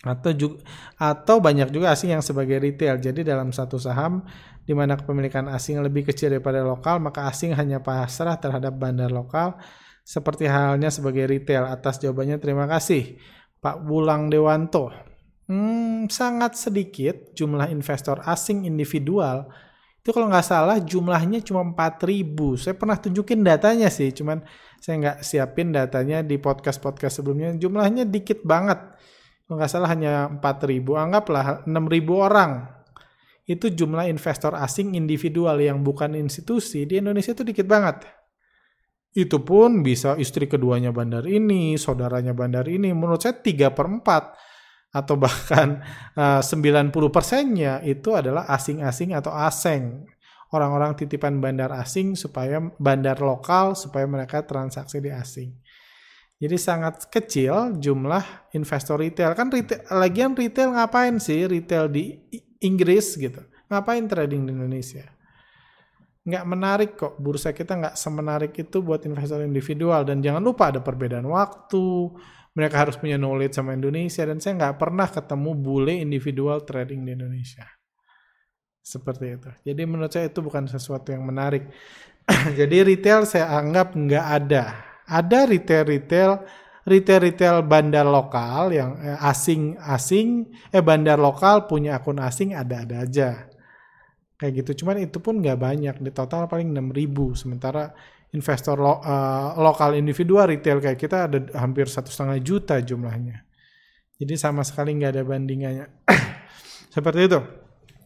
atau 0.03 0.35
juga 0.35 0.61
atau 0.99 1.39
banyak 1.41 1.71
juga 1.71 1.95
asing 1.95 2.13
yang 2.13 2.21
sebagai 2.21 2.59
retail. 2.59 2.99
Jadi 2.99 3.23
dalam 3.23 3.55
satu 3.55 3.79
saham 3.79 4.27
di 4.67 4.75
mana 4.75 4.99
kepemilikan 4.99 5.47
asing 5.49 5.79
lebih 5.79 6.05
kecil 6.05 6.35
daripada 6.35 6.61
lokal, 6.61 6.99
maka 6.99 7.31
asing 7.31 7.55
hanya 7.55 7.79
pasrah 7.79 8.35
terhadap 8.37 8.75
bandar 8.75 9.07
lokal 9.09 9.55
seperti 10.03 10.51
halnya 10.51 10.91
sebagai 10.91 11.25
retail. 11.25 11.63
Atas 11.65 11.97
jawabannya 12.03 12.37
terima 12.37 12.67
kasih 12.67 13.15
Pak 13.63 13.87
Bulang 13.87 14.27
Dewanto. 14.27 14.91
Hmm, 15.47 16.11
sangat 16.11 16.59
sedikit 16.59 17.31
jumlah 17.33 17.71
investor 17.71 18.19
asing 18.27 18.67
individual 18.67 19.47
itu 20.05 20.09
kalau 20.13 20.29
nggak 20.29 20.45
salah 20.45 20.77
jumlahnya 20.77 21.41
cuma 21.41 21.65
4000 21.65 22.61
saya 22.61 22.77
pernah 22.77 22.93
tunjukin 22.93 23.41
datanya 23.41 23.89
sih 23.89 24.13
cuman 24.13 24.45
saya 24.77 25.01
nggak 25.01 25.17
siapin 25.25 25.73
datanya 25.73 26.21
di 26.21 26.37
podcast-podcast 26.37 27.25
sebelumnya 27.25 27.57
jumlahnya 27.57 28.05
dikit 28.05 28.45
banget 28.45 28.77
kalau 29.45 29.61
nggak 29.61 29.71
salah 29.71 29.89
hanya 29.93 30.25
4.000, 30.41 30.81
anggaplah 30.97 31.61
6.000 31.69 32.17
orang. 32.17 32.51
Itu 33.45 33.69
jumlah 33.69 34.09
investor 34.09 34.57
asing 34.57 34.97
individual 34.97 35.61
yang 35.61 35.85
bukan 35.85 36.17
institusi 36.17 36.89
di 36.89 36.97
Indonesia 36.97 37.37
itu 37.37 37.45
dikit 37.45 37.69
banget. 37.69 38.09
Itu 39.13 39.45
pun 39.45 39.85
bisa 39.85 40.17
istri 40.17 40.49
keduanya 40.49 40.89
bandar 40.89 41.29
ini, 41.29 41.77
saudaranya 41.77 42.33
bandar 42.33 42.65
ini. 42.65 42.89
Menurut 42.89 43.21
saya 43.21 43.37
3 43.37 43.69
per 43.69 43.85
4 43.85 44.33
atau 44.95 45.19
bahkan 45.19 45.83
uh, 46.15 46.39
90 46.39 46.95
persennya 47.11 47.83
itu 47.83 48.15
adalah 48.15 48.47
asing-asing 48.47 49.11
atau 49.11 49.35
aseng. 49.35 50.07
Orang-orang 50.55 50.95
titipan 50.95 51.43
bandar 51.43 51.67
asing 51.75 52.15
supaya 52.15 52.63
bandar 52.79 53.19
lokal 53.19 53.75
supaya 53.75 54.07
mereka 54.07 54.39
transaksi 54.47 55.03
di 55.03 55.11
asing. 55.11 55.51
Jadi 56.35 56.55
sangat 56.59 57.07
kecil 57.07 57.79
jumlah 57.79 58.51
investor 58.55 58.99
retail. 58.99 59.35
Kan 59.35 59.51
retail, 59.51 59.83
lagian 59.91 60.35
retail 60.35 60.71
ngapain 60.75 61.15
sih 61.19 61.47
retail 61.47 61.87
di 61.91 62.15
Inggris 62.63 63.15
gitu? 63.15 63.39
Ngapain 63.71 64.03
trading 64.07 64.47
di 64.47 64.51
Indonesia? 64.51 65.07
Nggak 66.27 66.45
menarik 66.45 66.91
kok. 66.99 67.15
Bursa 67.23 67.55
kita 67.55 67.79
nggak 67.79 67.95
semenarik 67.95 68.51
itu 68.51 68.83
buat 68.83 69.03
investor 69.07 69.47
individual. 69.47 70.03
Dan 70.03 70.19
jangan 70.19 70.43
lupa 70.43 70.75
ada 70.75 70.83
perbedaan 70.83 71.25
waktu. 71.31 72.11
Mereka 72.55 72.75
harus 72.87 72.95
punya 72.95 73.19
knowledge 73.19 73.59
sama 73.59 73.75
Indonesia. 73.75 74.23
Dan 74.23 74.39
saya 74.39 74.55
nggak 74.55 74.79
pernah 74.79 75.07
ketemu 75.11 75.51
bule 75.53 75.93
individual 75.99 76.63
trading 76.63 77.03
di 77.03 77.11
Indonesia. 77.13 77.67
Seperti 78.79 79.25
itu. 79.35 79.49
Jadi 79.67 79.81
menurut 79.83 80.11
saya 80.13 80.31
itu 80.31 80.39
bukan 80.39 80.71
sesuatu 80.71 81.11
yang 81.11 81.27
menarik. 81.27 81.67
Jadi 82.59 82.77
retail 82.81 83.27
saya 83.27 83.51
anggap 83.59 83.93
nggak 83.93 84.25
ada 84.25 84.95
ada 85.05 85.45
retail-retail 85.45 86.31
retail-retail 86.85 87.65
bandar 87.65 88.05
lokal 88.05 88.73
yang 88.73 88.97
eh, 89.01 89.17
asing-asing 89.21 90.49
eh 90.69 90.81
bandar 90.81 91.17
lokal 91.17 91.65
punya 91.65 91.97
akun 91.97 92.21
asing 92.21 92.53
ada-ada 92.53 93.05
aja 93.05 93.29
kayak 94.37 94.65
gitu 94.65 94.83
cuman 94.85 95.01
itu 95.01 95.17
pun 95.21 95.41
nggak 95.41 95.57
banyak 95.57 95.95
di 96.01 96.11
total 96.13 96.45
paling 96.45 96.73
6000 96.73 97.41
sementara 97.41 97.93
investor 98.35 98.75
lo, 98.75 98.99
uh, 98.99 99.55
lokal 99.55 99.95
individual 99.95 100.51
retail 100.51 100.83
kayak 100.83 100.99
kita 100.99 101.31
ada 101.31 101.39
hampir 101.55 101.87
satu 101.87 102.11
setengah 102.11 102.37
juta 102.43 102.75
jumlahnya 102.83 103.47
jadi 104.19 104.35
sama 104.35 104.67
sekali 104.67 104.99
nggak 104.99 105.11
ada 105.15 105.23
bandingannya 105.23 105.85
seperti 106.95 107.31
itu 107.31 107.39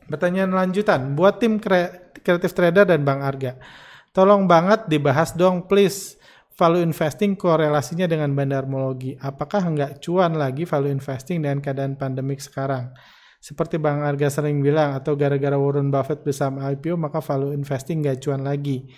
pertanyaan 0.05 0.53
lanjutan 0.53 1.17
buat 1.17 1.41
tim 1.41 1.57
kreatif 1.57 2.53
trader 2.53 2.85
dan 2.85 3.01
bang 3.01 3.25
Arga 3.25 3.57
tolong 4.13 4.45
banget 4.45 4.85
dibahas 4.85 5.33
dong 5.33 5.65
please 5.65 6.19
value 6.59 6.83
investing 6.83 7.39
korelasinya 7.39 8.03
dengan 8.03 8.35
bandarmologi. 8.35 9.15
Apakah 9.15 9.63
nggak 9.71 10.03
cuan 10.03 10.35
lagi 10.35 10.67
value 10.67 10.91
investing 10.91 11.39
dengan 11.39 11.63
keadaan 11.63 11.95
pandemik 11.95 12.43
sekarang? 12.43 12.91
Seperti 13.39 13.79
Bang 13.79 14.03
Arga 14.03 14.27
sering 14.27 14.59
bilang, 14.59 14.91
atau 14.99 15.15
gara-gara 15.15 15.55
Warren 15.55 15.87
Buffett 15.87 16.27
bersama 16.27 16.67
IPO, 16.75 16.99
maka 16.99 17.23
value 17.23 17.55
investing 17.55 18.03
nggak 18.03 18.19
cuan 18.19 18.43
lagi. 18.43 18.91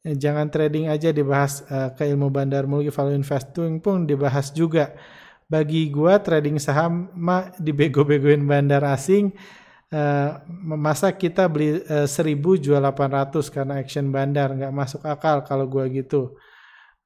Eh, 0.00 0.16
jangan 0.16 0.48
trading 0.48 0.88
aja 0.88 1.12
dibahas 1.12 1.60
uh, 1.68 1.92
ke 1.92 2.08
ilmu 2.08 2.32
bandarmologi, 2.32 2.88
value 2.88 3.20
investing 3.20 3.80
pun 3.84 4.08
dibahas 4.08 4.48
juga. 4.50 4.96
Bagi 5.50 5.90
gua 5.92 6.22
trading 6.22 6.56
saham 6.56 7.12
mah 7.12 7.52
dibego-begoin 7.58 8.44
bandar 8.44 8.84
asing, 8.86 9.32
Uh, 9.90 10.38
masa 10.78 11.10
kita 11.10 11.50
beli 11.50 11.82
uh, 11.90 12.06
1000 12.06 12.38
jual 12.62 12.78
800 12.78 13.42
karena 13.50 13.82
action 13.82 14.14
bandar 14.14 14.54
nggak 14.54 14.70
masuk 14.70 15.02
akal 15.02 15.42
kalau 15.42 15.66
gua 15.66 15.90
gitu 15.90 16.38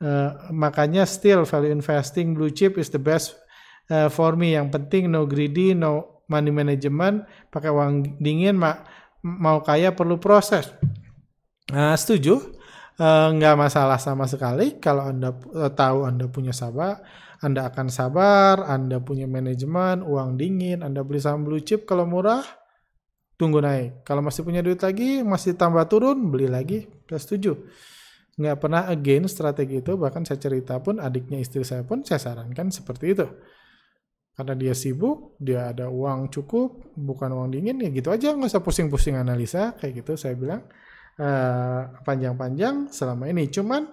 Uh, 0.02 0.50
makanya 0.50 1.06
still 1.06 1.46
value 1.46 1.70
investing 1.70 2.34
blue 2.34 2.50
chip 2.50 2.76
is 2.76 2.90
the 2.90 2.98
best 2.98 3.38
uh, 3.88 4.10
for 4.10 4.34
me. 4.34 4.52
Yang 4.52 4.74
penting 4.74 5.08
no 5.08 5.22
greedy, 5.24 5.72
no 5.72 6.24
money 6.26 6.50
management, 6.50 7.24
pakai 7.48 7.70
uang 7.70 8.18
dingin, 8.18 8.58
ma 8.58 8.82
mau 9.22 9.62
kaya 9.62 9.94
perlu 9.94 10.18
proses. 10.18 10.68
Uh, 11.70 11.94
setuju? 11.94 12.53
Uh, 12.94 13.34
nggak 13.34 13.58
masalah 13.58 13.98
sama 13.98 14.30
sekali. 14.30 14.78
Kalau 14.78 15.10
anda 15.10 15.34
uh, 15.34 15.70
tahu 15.70 16.06
anda 16.06 16.30
punya 16.30 16.54
sabar, 16.54 17.02
anda 17.42 17.66
akan 17.66 17.90
sabar, 17.90 18.62
anda 18.70 19.02
punya 19.02 19.26
manajemen, 19.26 20.06
uang 20.06 20.38
dingin, 20.38 20.86
anda 20.86 21.02
beli 21.02 21.18
saham 21.18 21.42
blue 21.42 21.58
chip 21.58 21.90
kalau 21.90 22.06
murah, 22.06 22.46
tunggu 23.34 23.58
naik. 23.58 24.06
Kalau 24.06 24.22
masih 24.22 24.46
punya 24.46 24.62
duit 24.62 24.78
lagi, 24.78 25.26
masih 25.26 25.58
tambah 25.58 25.82
turun, 25.90 26.30
beli 26.30 26.46
lagi. 26.46 26.86
Saya 27.10 27.18
setuju. 27.18 27.52
Nggak 28.38 28.56
pernah 28.62 28.86
again 28.86 29.26
strategi 29.26 29.82
itu 29.82 29.94
bahkan 29.98 30.22
saya 30.22 30.38
cerita 30.38 30.78
pun 30.78 30.98
adiknya 30.98 31.38
istri 31.38 31.62
saya 31.66 31.82
pun 31.82 32.06
saya 32.06 32.22
sarankan 32.22 32.70
seperti 32.70 33.14
itu. 33.14 33.26
Karena 34.34 34.54
dia 34.54 34.74
sibuk 34.74 35.38
dia 35.38 35.70
ada 35.70 35.86
uang 35.90 36.30
cukup 36.30 36.94
bukan 36.94 37.30
uang 37.30 37.54
dingin 37.54 37.78
ya 37.78 37.90
gitu 37.90 38.10
aja. 38.14 38.34
Nggak 38.34 38.54
usah 38.54 38.62
pusing-pusing 38.62 39.18
analisa 39.18 39.74
kayak 39.78 40.02
gitu 40.02 40.14
saya 40.14 40.38
bilang 40.38 40.62
uh, 41.18 42.02
panjang-panjang 42.02 42.90
selama 42.90 43.30
ini. 43.30 43.50
Cuman 43.50 43.90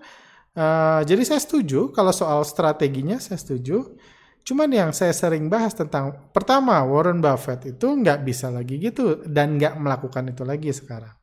uh, 0.57 1.01
jadi 1.05 1.21
saya 1.25 1.41
setuju 1.41 1.93
kalau 1.93 2.13
soal 2.13 2.41
strateginya 2.47 3.17
saya 3.21 3.37
setuju. 3.37 3.97
Cuman 4.41 4.73
yang 4.73 4.89
saya 4.89 5.13
sering 5.13 5.53
bahas 5.53 5.77
tentang 5.77 6.33
pertama 6.33 6.81
Warren 6.81 7.21
Buffett 7.21 7.77
itu 7.77 7.93
nggak 7.93 8.25
bisa 8.25 8.49
lagi 8.49 8.81
gitu 8.81 9.21
dan 9.29 9.61
nggak 9.61 9.77
melakukan 9.77 10.33
itu 10.33 10.41
lagi 10.41 10.73
sekarang. 10.73 11.13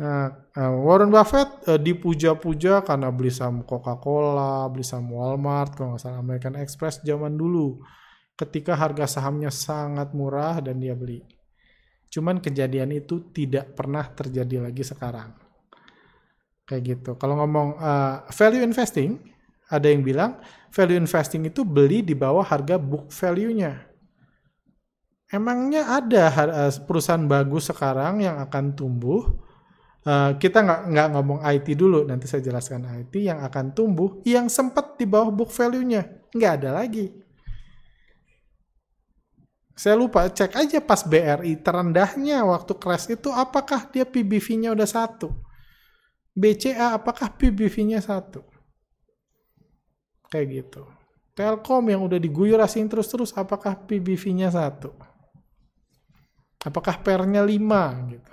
Nah, 0.00 0.32
Warren 0.56 1.12
Buffett 1.12 1.60
uh, 1.68 1.76
dipuja-puja 1.76 2.80
karena 2.80 3.12
beli 3.12 3.28
saham 3.28 3.60
Coca-Cola, 3.68 4.64
beli 4.72 4.80
saham 4.80 5.12
Walmart, 5.12 5.76
kalau 5.76 5.92
nggak 5.92 6.00
salah 6.00 6.20
American 6.24 6.56
Express 6.56 7.04
zaman 7.04 7.36
dulu. 7.36 7.84
Ketika 8.32 8.72
harga 8.72 9.04
sahamnya 9.04 9.52
sangat 9.52 10.16
murah 10.16 10.64
dan 10.64 10.80
dia 10.80 10.96
beli. 10.96 11.20
Cuman 12.10 12.42
kejadian 12.42 12.90
itu 12.90 13.30
tidak 13.30 13.78
pernah 13.78 14.02
terjadi 14.02 14.66
lagi 14.66 14.82
sekarang. 14.82 15.30
Kayak 16.66 16.82
gitu. 16.82 17.10
Kalau 17.16 17.38
ngomong 17.38 17.78
uh, 17.78 18.26
value 18.34 18.66
investing, 18.66 19.18
ada 19.70 19.86
yang 19.86 20.02
bilang 20.02 20.42
value 20.74 20.98
investing 20.98 21.46
itu 21.46 21.62
beli 21.62 22.02
di 22.02 22.18
bawah 22.18 22.42
harga 22.42 22.76
book 22.76 23.14
value-nya. 23.14 23.86
Emangnya 25.30 25.86
ada 25.86 26.26
perusahaan 26.82 27.22
bagus 27.22 27.70
sekarang 27.70 28.26
yang 28.26 28.42
akan 28.42 28.74
tumbuh 28.74 29.30
Uh, 30.00 30.32
kita 30.40 30.64
nggak 30.64 30.80
nggak 30.96 31.08
ngomong 31.12 31.38
IT 31.44 31.76
dulu, 31.76 32.08
nanti 32.08 32.24
saya 32.24 32.40
jelaskan 32.40 32.88
IT 32.88 33.12
yang 33.20 33.44
akan 33.44 33.76
tumbuh, 33.76 34.24
yang 34.24 34.48
sempat 34.48 34.96
di 34.96 35.04
bawah 35.04 35.28
book 35.28 35.52
value-nya, 35.52 36.32
nggak 36.32 36.52
ada 36.56 36.80
lagi. 36.80 37.12
Saya 39.80 39.96
lupa, 39.96 40.28
cek 40.28 40.60
aja 40.60 40.76
pas 40.84 41.00
BRI 41.00 41.56
terendahnya 41.56 42.44
waktu 42.44 42.76
crash 42.76 43.08
itu, 43.08 43.32
apakah 43.32 43.88
dia 43.88 44.04
PBV-nya 44.04 44.76
udah 44.76 44.84
satu? 44.84 45.32
BCA 46.36 47.00
apakah 47.00 47.32
PBV-nya 47.32 48.04
satu? 48.04 48.44
Kayak 50.28 50.46
gitu. 50.52 50.84
Telkom 51.32 51.88
yang 51.88 52.04
udah 52.04 52.20
diguyur 52.20 52.60
asing 52.60 52.92
terus-terus, 52.92 53.32
apakah 53.32 53.72
PBV-nya 53.88 54.52
satu? 54.52 54.92
Apakah 56.60 57.00
pernya 57.00 57.40
5 57.40 58.12
gitu? 58.12 58.32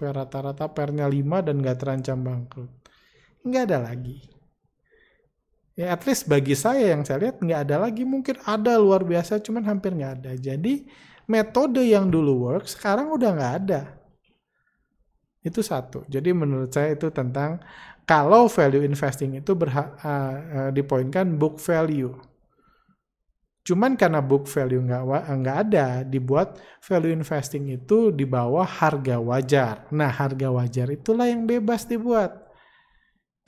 per 0.00 0.16
rata-rata 0.16 0.64
pernya 0.72 1.04
5 1.04 1.44
dan 1.44 1.60
nggak 1.60 1.76
terancam 1.76 2.24
bangkrut. 2.24 2.72
Nggak 3.44 3.62
ada 3.68 3.78
lagi. 3.92 4.16
Ya 5.78 5.94
at 5.94 6.02
least 6.04 6.26
bagi 6.26 6.52
saya 6.58 6.92
yang 6.92 7.06
saya 7.06 7.30
lihat 7.30 7.40
nggak 7.40 7.60
ada 7.68 7.76
lagi. 7.80 8.02
Mungkin 8.02 8.42
ada 8.44 8.76
luar 8.76 9.06
biasa 9.06 9.38
cuman 9.40 9.64
hampir 9.64 9.94
nggak 9.94 10.12
ada. 10.22 10.32
Jadi 10.36 10.84
metode 11.30 11.86
yang 11.86 12.10
dulu 12.10 12.50
work 12.50 12.66
sekarang 12.66 13.10
udah 13.14 13.30
nggak 13.32 13.54
ada. 13.64 13.80
Itu 15.40 15.64
satu. 15.64 16.04
Jadi 16.10 16.36
menurut 16.36 16.68
saya 16.68 16.92
itu 16.92 17.08
tentang 17.08 17.62
kalau 18.04 18.50
value 18.50 18.82
investing 18.82 19.38
itu 19.38 19.54
berha- 19.54 19.94
uh, 20.02 20.36
uh, 20.66 20.70
dipoinkan 20.74 21.38
book 21.38 21.56
value. 21.62 22.12
Cuman 23.62 23.94
karena 23.94 24.18
book 24.18 24.50
value 24.50 24.82
nggak 24.82 25.02
nggak 25.40 25.56
ada, 25.68 26.02
dibuat 26.02 26.58
value 26.82 27.14
investing 27.14 27.70
itu 27.70 28.10
di 28.10 28.26
bawah 28.26 28.66
harga 28.66 29.22
wajar. 29.22 29.86
Nah, 29.94 30.10
harga 30.10 30.50
wajar 30.50 30.90
itulah 30.90 31.30
yang 31.30 31.46
bebas 31.46 31.86
dibuat. 31.86 32.49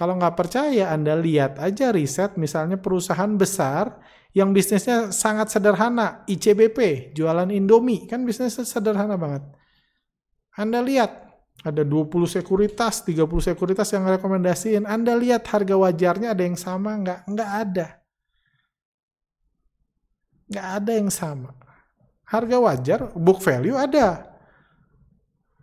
Kalau 0.03 0.19
nggak 0.19 0.35
percaya, 0.35 0.91
Anda 0.91 1.15
lihat 1.15 1.63
aja 1.63 1.95
riset 1.95 2.35
misalnya 2.35 2.75
perusahaan 2.75 3.31
besar 3.39 4.03
yang 4.35 4.51
bisnisnya 4.51 5.15
sangat 5.15 5.55
sederhana, 5.55 6.27
ICBP, 6.27 7.15
jualan 7.15 7.47
Indomie, 7.55 8.11
kan 8.11 8.27
bisnisnya 8.27 8.67
sederhana 8.67 9.15
banget. 9.15 9.47
Anda 10.59 10.83
lihat, 10.83 11.23
ada 11.63 11.87
20 11.87 12.27
sekuritas, 12.27 13.07
30 13.07 13.55
sekuritas 13.55 13.87
yang 13.95 14.03
rekomendasiin. 14.11 14.91
Anda 14.91 15.15
lihat 15.15 15.47
harga 15.47 15.79
wajarnya 15.79 16.35
ada 16.35 16.43
yang 16.43 16.59
sama 16.59 16.99
nggak? 16.99 17.21
Nggak 17.31 17.51
ada. 17.63 17.87
Nggak 20.51 20.67
ada 20.83 20.93
yang 20.99 21.11
sama. 21.15 21.55
Harga 22.27 22.57
wajar, 22.59 23.01
book 23.15 23.39
value 23.39 23.79
ada. 23.79 24.32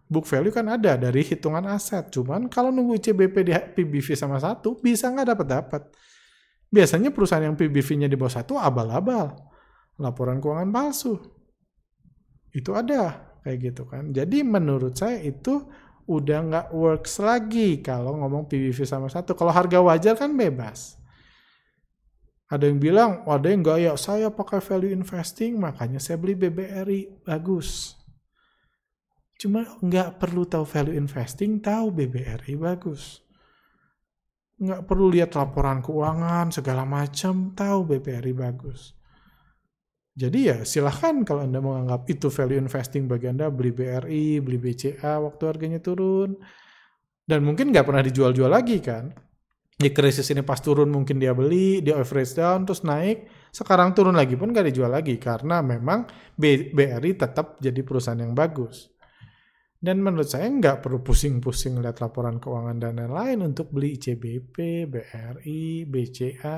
Book 0.09 0.25
value 0.25 0.49
kan 0.49 0.65
ada 0.65 0.97
dari 0.97 1.21
hitungan 1.21 1.69
aset. 1.69 2.09
Cuman 2.09 2.49
kalau 2.49 2.73
nunggu 2.73 2.97
CBP 2.97 3.35
di 3.45 3.53
PBV 3.53 4.17
sama 4.17 4.41
satu, 4.41 4.81
bisa 4.81 5.05
nggak 5.05 5.37
dapat-dapat. 5.37 5.81
Biasanya 6.73 7.13
perusahaan 7.13 7.45
yang 7.45 7.53
PBV-nya 7.53 8.09
di 8.09 8.17
bawah 8.17 8.41
satu 8.41 8.57
abal-abal. 8.57 9.37
Laporan 10.01 10.41
keuangan 10.41 10.73
palsu. 10.73 11.13
Itu 12.49 12.73
ada 12.73 13.37
kayak 13.45 13.57
gitu 13.69 13.85
kan. 13.85 14.09
Jadi 14.09 14.41
menurut 14.41 14.97
saya 14.97 15.21
itu 15.21 15.69
udah 16.09 16.39
nggak 16.41 16.67
works 16.73 17.21
lagi 17.21 17.77
kalau 17.85 18.17
ngomong 18.17 18.49
PBV 18.49 18.81
sama 18.89 19.13
satu. 19.13 19.37
Kalau 19.37 19.53
harga 19.53 19.77
wajar 19.77 20.17
kan 20.17 20.33
bebas. 20.33 20.97
Ada 22.49 22.65
yang 22.65 22.81
bilang, 22.81 23.21
ada 23.29 23.45
yang 23.45 23.61
gaya, 23.61 23.93
saya 23.93 24.33
pakai 24.33 24.57
value 24.57 24.89
investing, 24.89 25.61
makanya 25.61 26.01
saya 26.01 26.17
beli 26.17 26.33
BBRI, 26.33 27.21
bagus. 27.21 27.98
Cuma 29.39 29.63
nggak 29.79 30.19
perlu 30.19 30.43
tahu 30.43 30.67
value 30.67 30.99
investing, 30.99 31.63
tahu 31.63 31.95
BBRI 31.95 32.59
bagus. 32.59 33.23
Nggak 34.59 34.83
perlu 34.83 35.07
lihat 35.07 35.39
laporan 35.39 35.79
keuangan, 35.79 36.51
segala 36.51 36.83
macam, 36.83 37.55
tahu 37.55 37.87
BBRI 37.87 38.35
bagus. 38.35 38.91
Jadi 40.19 40.51
ya 40.51 40.67
silahkan 40.67 41.23
kalau 41.23 41.47
Anda 41.47 41.63
menganggap 41.63 42.11
itu 42.11 42.27
value 42.27 42.59
investing 42.59 43.07
bagi 43.07 43.31
Anda, 43.31 43.47
beli 43.47 43.71
BRI, 43.71 44.43
beli 44.43 44.59
BCA 44.59 45.23
waktu 45.23 45.43
harganya 45.47 45.79
turun. 45.79 46.35
Dan 47.23 47.47
mungkin 47.47 47.71
nggak 47.71 47.87
pernah 47.87 48.03
dijual-jual 48.03 48.51
lagi 48.51 48.83
kan 48.83 49.15
di 49.79 49.95
krisis 49.95 50.27
ini 50.35 50.43
pas 50.43 50.59
turun 50.59 50.91
mungkin 50.91 51.23
dia 51.23 51.31
beli, 51.31 51.79
dia 51.79 51.95
average 51.95 52.35
down 52.35 52.67
terus 52.67 52.83
naik, 52.83 53.31
sekarang 53.55 53.95
turun 53.95 54.11
lagi 54.11 54.35
pun 54.35 54.51
gak 54.51 54.67
dijual 54.67 54.91
lagi 54.91 55.15
karena 55.15 55.63
memang 55.63 56.03
BRI 56.35 57.15
tetap 57.15 57.55
jadi 57.63 57.79
perusahaan 57.79 58.19
yang 58.19 58.35
bagus. 58.35 58.91
Dan 59.79 60.03
menurut 60.03 60.27
saya 60.27 60.51
nggak 60.51 60.83
perlu 60.83 60.99
pusing-pusing 60.99 61.79
lihat 61.79 62.03
laporan 62.03 62.35
keuangan 62.35 62.77
dan 62.83 62.99
lain-lain 62.99 63.47
untuk 63.47 63.71
beli 63.71 63.95
ICBP, 63.95 64.85
BRI, 64.91 65.87
BCA. 65.87 66.57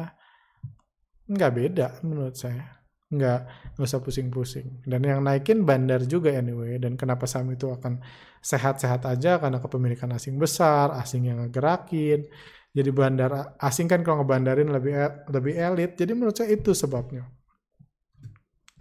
Nggak 1.29 1.51
beda 1.53 1.88
menurut 2.01 2.34
saya. 2.34 2.81
Nggak, 3.13 3.39
nggak 3.77 3.86
usah 3.86 4.01
pusing-pusing. 4.01 4.81
Dan 4.89 5.05
yang 5.05 5.21
naikin 5.21 5.62
bandar 5.62 6.01
juga 6.10 6.34
anyway. 6.34 6.81
Dan 6.81 6.97
kenapa 6.97 7.29
saham 7.29 7.53
itu 7.53 7.69
akan 7.69 8.01
sehat-sehat 8.41 9.05
aja 9.05 9.38
karena 9.38 9.62
kepemilikan 9.62 10.10
asing 10.17 10.41
besar, 10.41 10.97
asing 10.97 11.29
yang 11.29 11.45
ngegerakin 11.45 12.25
jadi 12.71 12.89
bandar 12.95 13.55
asing 13.60 13.88
kan 13.91 14.01
kalau 14.01 14.23
ngebandarin 14.23 14.71
lebih 14.71 14.95
lebih 15.27 15.53
elit 15.60 15.91
jadi 15.99 16.12
menurut 16.15 16.36
saya 16.36 16.55
itu 16.55 16.71
sebabnya 16.71 17.27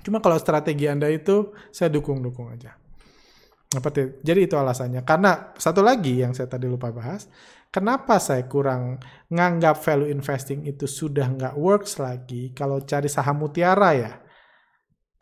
cuma 0.00 0.22
kalau 0.22 0.38
strategi 0.38 0.87
anda 0.87 1.11
itu 1.11 1.53
saya 1.74 1.90
dukung 1.90 2.22
dukung 2.22 2.48
aja 2.55 2.79
apa 3.71 3.89
jadi 4.27 4.51
itu 4.51 4.59
alasannya 4.59 5.07
karena 5.07 5.55
satu 5.55 5.79
lagi 5.79 6.19
yang 6.19 6.35
saya 6.35 6.51
tadi 6.51 6.67
lupa 6.67 6.91
bahas 6.91 7.31
kenapa 7.71 8.19
saya 8.19 8.43
kurang 8.51 8.99
nganggap 9.31 9.79
value 9.79 10.11
investing 10.11 10.67
itu 10.67 10.91
sudah 10.91 11.31
nggak 11.31 11.55
works 11.55 12.03
lagi 12.03 12.51
kalau 12.51 12.83
cari 12.83 13.07
saham 13.07 13.47
mutiara 13.47 13.95
ya 13.95 14.13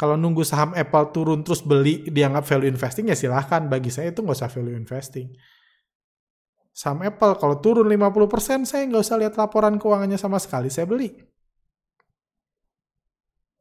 kalau 0.00 0.16
nunggu 0.16 0.48
saham 0.48 0.72
Apple 0.72 1.12
turun 1.12 1.44
terus 1.44 1.60
beli 1.60 2.08
dianggap 2.08 2.48
value 2.48 2.72
investing 2.72 3.12
ya 3.12 3.16
silahkan 3.18 3.68
bagi 3.68 3.92
saya 3.92 4.16
itu 4.16 4.24
nggak 4.24 4.38
usah 4.40 4.48
value 4.48 4.76
investing 4.80 5.28
Saham 6.78 7.02
Apple 7.02 7.34
kalau 7.42 7.58
turun 7.58 7.90
50% 7.90 8.62
saya 8.62 8.86
nggak 8.86 9.02
usah 9.02 9.18
lihat 9.18 9.34
laporan 9.34 9.82
keuangannya 9.82 10.14
sama 10.14 10.38
sekali, 10.38 10.70
saya 10.70 10.86
beli. 10.86 11.10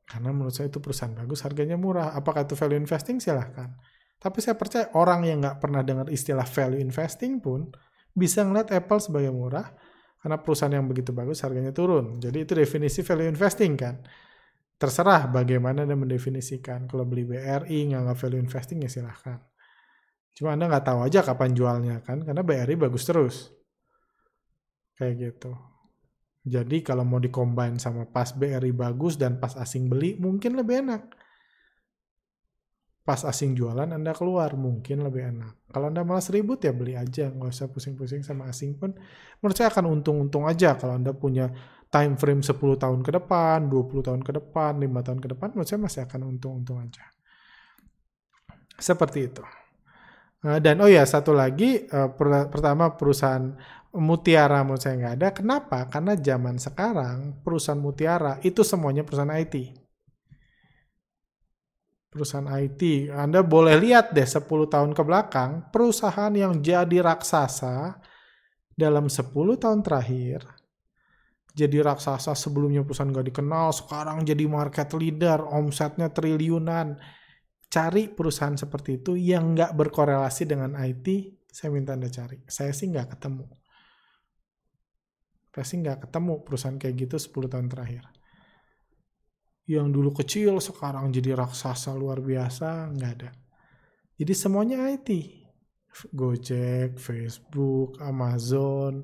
Karena 0.05 0.29
menurut 0.29 0.53
saya 0.53 0.69
itu 0.69 0.77
perusahaan 0.77 1.17
bagus, 1.17 1.41
harganya 1.41 1.81
murah. 1.81 2.13
Apakah 2.13 2.45
itu 2.45 2.53
value 2.53 2.77
investing? 2.77 3.17
Silahkan. 3.17 3.73
Tapi 4.17 4.37
saya 4.41 4.57
percaya 4.57 4.89
orang 4.97 5.25
yang 5.29 5.45
nggak 5.45 5.61
pernah 5.61 5.85
dengar 5.85 6.09
istilah 6.09 6.45
value 6.45 6.81
investing 6.81 7.37
pun 7.37 7.69
bisa 8.17 8.41
ngeliat 8.41 8.73
Apple 8.73 8.97
sebagai 8.97 9.29
murah 9.29 9.69
karena 10.17 10.41
perusahaan 10.41 10.73
yang 10.73 10.89
begitu 10.89 11.13
bagus 11.13 11.45
harganya 11.45 11.69
turun. 11.69 12.17
Jadi 12.17 12.43
itu 12.43 12.53
definisi 12.57 13.05
value 13.05 13.29
investing 13.29 13.77
kan. 13.77 14.01
Terserah 14.77 15.29
bagaimana 15.29 15.85
Anda 15.85 15.97
mendefinisikan. 15.97 16.89
Kalau 16.89 17.05
beli 17.05 17.25
BRI 17.25 17.93
nggak 17.93 18.17
value 18.17 18.41
investing 18.41 18.81
ya 18.85 18.89
silahkan. 18.89 19.37
Cuma 20.37 20.53
Anda 20.53 20.69
nggak 20.69 20.85
tahu 20.85 20.99
aja 21.01 21.25
kapan 21.25 21.57
jualnya 21.57 21.97
kan, 22.05 22.21
karena 22.21 22.45
BRI 22.45 22.77
bagus 22.77 23.09
terus. 23.09 23.49
Kayak 24.93 25.13
gitu. 25.17 25.53
Jadi 26.45 26.85
kalau 26.85 27.01
mau 27.01 27.17
dikombin 27.17 27.81
sama 27.81 28.05
pas 28.05 28.29
BRI 28.37 28.69
bagus 28.69 29.17
dan 29.17 29.41
pas 29.41 29.57
asing 29.57 29.89
beli, 29.89 30.13
mungkin 30.21 30.53
lebih 30.53 30.85
enak. 30.85 31.09
Pas 33.07 33.23
asing 33.23 33.55
jualan 33.55 33.87
Anda 33.87 34.11
keluar, 34.11 34.51
mungkin 34.59 34.99
lebih 34.99 35.31
enak. 35.31 35.71
Kalau 35.71 35.87
Anda 35.87 36.03
malas 36.03 36.27
ribut 36.27 36.59
ya 36.59 36.75
beli 36.75 36.99
aja, 36.99 37.31
nggak 37.31 37.55
usah 37.55 37.71
pusing-pusing 37.71 38.19
sama 38.19 38.51
asing 38.51 38.75
pun. 38.75 38.91
Menurut 39.39 39.55
saya 39.55 39.71
akan 39.71 39.87
untung-untung 39.87 40.43
aja 40.43 40.75
kalau 40.75 40.99
Anda 40.99 41.15
punya 41.15 41.47
time 41.87 42.19
frame 42.19 42.43
10 42.43 42.59
tahun 42.59 42.99
ke 43.07 43.11
depan, 43.15 43.71
20 43.71 44.03
tahun 44.03 44.21
ke 44.27 44.31
depan, 44.43 44.75
5 44.83 45.07
tahun 45.07 45.19
ke 45.23 45.27
depan, 45.31 45.47
menurut 45.55 45.69
saya 45.71 45.79
masih 45.79 46.03
akan 46.03 46.19
untung-untung 46.35 46.83
aja. 46.83 47.07
Seperti 48.75 49.31
itu. 49.31 49.43
Uh, 50.43 50.59
dan 50.59 50.77
oh 50.83 50.91
ya 50.91 51.07
satu 51.07 51.31
lagi 51.33 51.87
per 51.89 52.51
pertama 52.51 52.93
perusahaan 52.93 53.55
Mutiara 53.95 54.67
menurut 54.67 54.83
saya 54.83 54.99
nggak 54.99 55.15
ada. 55.15 55.27
Kenapa? 55.31 55.87
Karena 55.87 56.13
zaman 56.19 56.59
sekarang 56.59 57.39
perusahaan 57.39 57.79
Mutiara 57.79 58.35
itu 58.43 58.67
semuanya 58.67 59.07
perusahaan 59.07 59.31
IT. 59.31 59.86
Perusahaan 62.07 62.47
IT. 62.63 63.11
Anda 63.11 63.43
boleh 63.43 63.75
lihat 63.77 64.15
deh 64.15 64.25
10 64.25 64.47
tahun 64.47 64.91
ke 64.95 65.01
belakang, 65.03 65.69
perusahaan 65.69 66.31
yang 66.31 66.63
jadi 66.63 67.03
raksasa 67.03 67.99
dalam 68.73 69.11
10 69.11 69.57
tahun 69.59 69.83
terakhir, 69.83 70.47
jadi 71.51 71.83
raksasa 71.83 72.37
sebelumnya 72.37 72.85
perusahaan 72.85 73.09
nggak 73.09 73.27
dikenal, 73.33 73.73
sekarang 73.73 74.23
jadi 74.23 74.45
market 74.45 74.93
leader, 74.93 75.41
omsetnya 75.41 76.13
triliunan. 76.13 76.95
Cari 77.67 78.07
perusahaan 78.07 78.55
seperti 78.55 79.03
itu 79.03 79.19
yang 79.19 79.51
nggak 79.51 79.75
berkorelasi 79.75 80.47
dengan 80.47 80.79
IT, 80.79 81.35
saya 81.51 81.69
minta 81.73 81.97
Anda 81.97 82.07
cari. 82.07 82.39
Saya 82.47 82.71
sih 82.71 82.87
nggak 82.87 83.19
ketemu 83.19 83.43
pasti 85.57 85.81
nggak 85.81 86.05
ketemu 86.05 86.45
perusahaan 86.45 86.77
kayak 86.77 86.95
gitu 87.09 87.17
10 87.17 87.49
tahun 87.49 87.65
terakhir. 87.65 88.05
Yang 89.67 89.87
dulu 89.91 90.09
kecil 90.15 90.63
sekarang 90.63 91.11
jadi 91.11 91.35
raksasa 91.35 91.91
luar 91.91 92.23
biasa, 92.23 92.87
nggak 92.95 93.11
ada. 93.19 93.29
Jadi 94.15 94.33
semuanya 94.33 94.87
IT. 94.87 95.09
Gojek, 96.15 96.95
Facebook, 96.95 97.99
Amazon, 97.99 99.03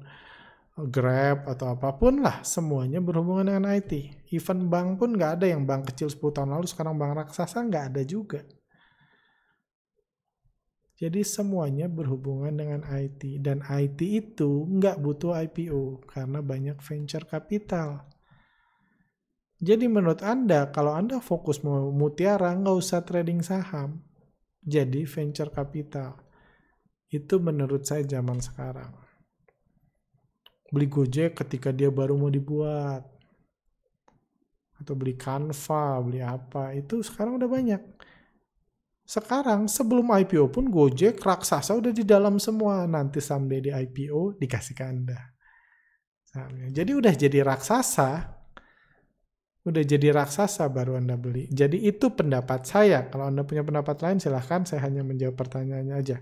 Grab 0.73 1.45
atau 1.45 1.69
apa 1.69 1.93
pun 1.93 2.25
lah 2.25 2.41
semuanya 2.41 2.97
berhubungan 2.97 3.45
dengan 3.45 3.69
IT. 3.77 4.25
Even 4.33 4.73
bank 4.73 4.97
pun 4.97 5.13
nggak 5.13 5.37
ada 5.37 5.45
yang 5.45 5.69
bank 5.69 5.93
kecil 5.93 6.09
10 6.09 6.33
tahun 6.33 6.49
lalu 6.49 6.65
sekarang 6.65 6.97
bank 6.97 7.13
raksasa 7.13 7.61
nggak 7.61 7.93
ada 7.93 8.01
juga. 8.01 8.41
Jadi 10.97 11.21
semuanya 11.21 11.85
berhubungan 11.85 12.57
dengan 12.57 12.81
IT 12.89 13.43
dan 13.45 13.61
IT 13.69 14.01
itu 14.01 14.65
nggak 14.65 14.97
butuh 14.97 15.37
IPO 15.45 16.09
karena 16.09 16.41
banyak 16.41 16.81
venture 16.81 17.25
capital. 17.29 18.09
Jadi 19.63 19.87
menurut 19.87 20.19
Anda 20.19 20.67
kalau 20.75 20.91
Anda 20.91 21.23
fokus 21.23 21.63
mutiara 21.63 22.51
nggak 22.51 22.75
usah 22.75 22.99
trading 23.07 23.39
saham. 23.39 24.03
Jadi 24.59 25.07
venture 25.07 25.55
capital. 25.55 26.19
Itu 27.07 27.39
menurut 27.39 27.87
saya 27.87 28.03
zaman 28.03 28.43
sekarang. 28.43 28.91
Beli 30.67 30.91
Gojek 30.91 31.39
ketika 31.39 31.71
dia 31.71 31.87
baru 31.87 32.19
mau 32.19 32.27
dibuat. 32.27 33.07
Atau 34.83 34.99
beli 34.99 35.15
Canva, 35.15 36.03
beli 36.03 36.19
apa. 36.19 36.75
Itu 36.75 36.99
sekarang 36.99 37.39
udah 37.39 37.47
banyak 37.47 37.81
sekarang 39.03 39.67
sebelum 39.67 40.15
IPO 40.15 40.47
pun 40.47 40.71
Gojek 40.71 41.19
raksasa 41.19 41.75
udah 41.75 41.91
di 41.91 42.07
dalam 42.07 42.39
semua. 42.39 42.87
Nanti 42.87 43.19
someday 43.19 43.59
di 43.59 43.71
IPO 43.71 44.39
dikasih 44.39 44.75
ke 44.75 44.83
Anda. 44.83 45.19
Jadi 46.71 46.91
udah 46.97 47.13
jadi 47.13 47.45
raksasa, 47.45 48.42
udah 49.63 49.83
jadi 49.83 50.11
raksasa 50.11 50.67
baru 50.67 50.99
Anda 50.99 51.15
beli. 51.15 51.47
Jadi 51.47 51.87
itu 51.87 52.11
pendapat 52.11 52.67
saya. 52.67 53.07
Kalau 53.07 53.31
Anda 53.31 53.47
punya 53.47 53.63
pendapat 53.63 53.95
lain 54.03 54.19
silahkan, 54.19 54.67
saya 54.67 54.83
hanya 54.83 55.07
menjawab 55.07 55.39
pertanyaannya 55.39 55.95
aja. 55.95 56.17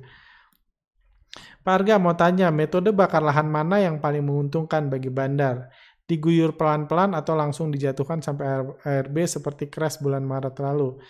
Pak 1.62 1.74
Arga 1.74 1.98
mau 1.98 2.14
tanya, 2.14 2.54
metode 2.54 2.94
bakar 2.94 3.22
lahan 3.22 3.50
mana 3.50 3.82
yang 3.82 3.98
paling 3.98 4.22
menguntungkan 4.22 4.90
bagi 4.94 5.10
bandar? 5.10 5.74
Diguyur 6.06 6.54
pelan-pelan 6.54 7.18
atau 7.18 7.34
langsung 7.34 7.74
dijatuhkan 7.74 8.22
sampai 8.22 8.46
ARB 8.84 9.16
seperti 9.26 9.70
crash 9.74 9.98
bulan 10.02 10.22
Maret 10.22 10.58
lalu? 10.62 11.02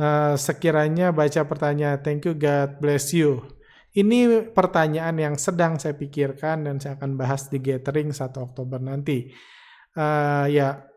Uh, 0.00 0.34
sekiranya 0.34 1.12
baca 1.12 1.44
pertanyaan, 1.44 2.00
thank 2.00 2.24
you, 2.24 2.34
God 2.34 2.80
bless 2.80 3.12
you. 3.12 3.46
Ini 3.90 4.50
pertanyaan 4.54 5.18
yang 5.18 5.34
sedang 5.34 5.76
saya 5.76 5.98
pikirkan 5.98 6.66
dan 6.66 6.78
saya 6.78 6.94
akan 6.94 7.18
bahas 7.18 7.50
di 7.50 7.58
gathering 7.58 8.14
1 8.14 8.30
Oktober 8.38 8.78
nanti. 8.78 9.28
Uh, 9.98 10.46
ya, 10.46 10.89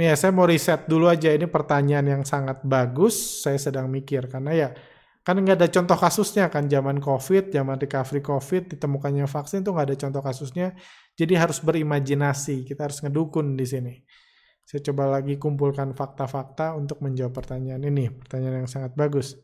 ya 0.00 0.16
saya 0.16 0.32
mau 0.32 0.48
riset 0.48 0.88
dulu 0.88 1.12
aja 1.12 1.28
ini 1.28 1.44
pertanyaan 1.44 2.06
yang 2.08 2.22
sangat 2.24 2.64
bagus. 2.64 3.44
Saya 3.44 3.60
sedang 3.60 3.92
mikir 3.92 4.32
karena 4.32 4.52
ya 4.56 4.68
kan 5.20 5.36
nggak 5.36 5.60
ada 5.60 5.68
contoh 5.68 5.98
kasusnya 6.00 6.48
kan 6.48 6.64
zaman 6.66 6.96
COVID, 6.96 7.52
zaman 7.52 7.76
recovery 7.76 8.24
COVID 8.24 8.62
ditemukannya 8.72 9.28
vaksin 9.28 9.60
tuh 9.60 9.76
nggak 9.76 9.92
ada 9.92 9.96
contoh 10.00 10.22
kasusnya. 10.24 10.72
Jadi 11.18 11.36
harus 11.36 11.60
berimajinasi, 11.60 12.64
kita 12.64 12.88
harus 12.88 13.04
ngedukun 13.04 13.52
di 13.58 13.66
sini. 13.68 13.94
Saya 14.64 14.86
coba 14.86 15.18
lagi 15.18 15.34
kumpulkan 15.34 15.92
fakta-fakta 15.98 16.78
untuk 16.78 17.02
menjawab 17.02 17.34
pertanyaan 17.34 17.82
ini. 17.82 18.06
Pertanyaan 18.06 18.64
yang 18.64 18.70
sangat 18.70 18.94
bagus. 18.94 19.34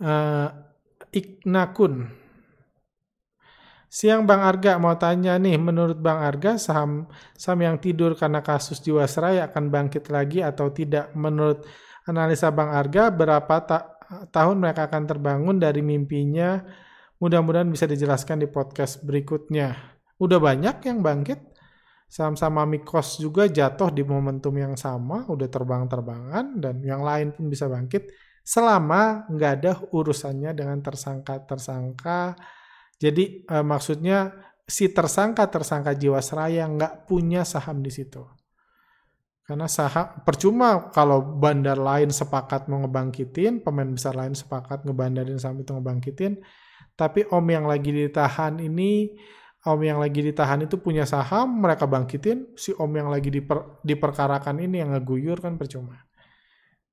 Uh, 0.00 0.48
Iknakun. 1.12 2.23
Siang 3.94 4.26
Bang 4.26 4.42
Arga 4.42 4.74
mau 4.82 4.98
tanya 4.98 5.38
nih, 5.38 5.54
menurut 5.54 6.02
Bang 6.02 6.18
Arga 6.18 6.58
saham 6.58 7.06
saham 7.38 7.62
yang 7.62 7.78
tidur 7.78 8.18
karena 8.18 8.42
kasus 8.42 8.82
Jiwasraya 8.82 9.46
akan 9.46 9.70
bangkit 9.70 10.10
lagi 10.10 10.42
atau 10.42 10.74
tidak? 10.74 11.14
Menurut 11.14 11.62
analisa 12.10 12.50
Bang 12.50 12.74
Arga, 12.74 13.14
berapa 13.14 13.54
ta 13.62 13.94
tahun 14.34 14.58
mereka 14.58 14.90
akan 14.90 15.02
terbangun 15.06 15.62
dari 15.62 15.78
mimpinya? 15.78 16.58
Mudah-mudahan 17.22 17.70
bisa 17.70 17.86
dijelaskan 17.86 18.42
di 18.42 18.50
podcast 18.50 18.98
berikutnya. 19.06 19.78
Udah 20.18 20.42
banyak 20.42 20.82
yang 20.90 20.98
bangkit? 20.98 21.54
Saham-saham 22.10 22.66
Amikos 22.66 23.22
juga 23.22 23.46
jatuh 23.46 23.94
di 23.94 24.02
momentum 24.02 24.58
yang 24.58 24.74
sama, 24.74 25.22
udah 25.30 25.46
terbang-terbangan, 25.46 26.58
dan 26.58 26.82
yang 26.82 27.06
lain 27.06 27.30
pun 27.30 27.46
bisa 27.46 27.70
bangkit 27.70 28.10
selama 28.42 29.30
nggak 29.30 29.52
ada 29.62 29.72
urusannya 29.94 30.50
dengan 30.50 30.82
tersangka-tersangka. 30.82 32.34
Jadi 32.98 33.44
eh, 33.44 33.64
maksudnya 33.64 34.32
si 34.64 34.88
tersangka-tersangka 34.88 35.92
Jiwasraya 35.94 36.64
nggak 36.68 37.08
punya 37.08 37.44
saham 37.44 37.84
di 37.84 37.92
situ. 37.92 38.24
Karena 39.44 39.68
saham 39.68 40.24
percuma 40.24 40.88
kalau 40.88 41.20
bandar 41.20 41.76
lain 41.76 42.08
sepakat 42.08 42.64
mau 42.72 42.80
ngebangkitin, 42.80 43.60
pemain 43.60 43.88
besar 43.92 44.16
lain 44.16 44.32
sepakat 44.32 44.88
ngebandarin 44.88 45.36
saham 45.36 45.60
itu 45.60 45.76
ngebangkitin, 45.76 46.40
tapi 46.96 47.28
om 47.28 47.44
yang 47.44 47.68
lagi 47.68 47.92
ditahan 47.92 48.56
ini 48.56 49.12
om 49.64 49.80
yang 49.80 49.96
lagi 49.96 50.20
ditahan 50.20 50.68
itu 50.68 50.76
punya 50.76 51.08
saham, 51.08 51.64
mereka 51.64 51.88
bangkitin, 51.88 52.52
si 52.56 52.76
om 52.76 52.88
yang 52.92 53.08
lagi 53.08 53.32
diper, 53.32 53.80
diperkarakan 53.80 54.60
ini 54.60 54.84
yang 54.84 54.92
ngeguyur 54.92 55.40
kan 55.40 55.56
percuma. 55.56 56.04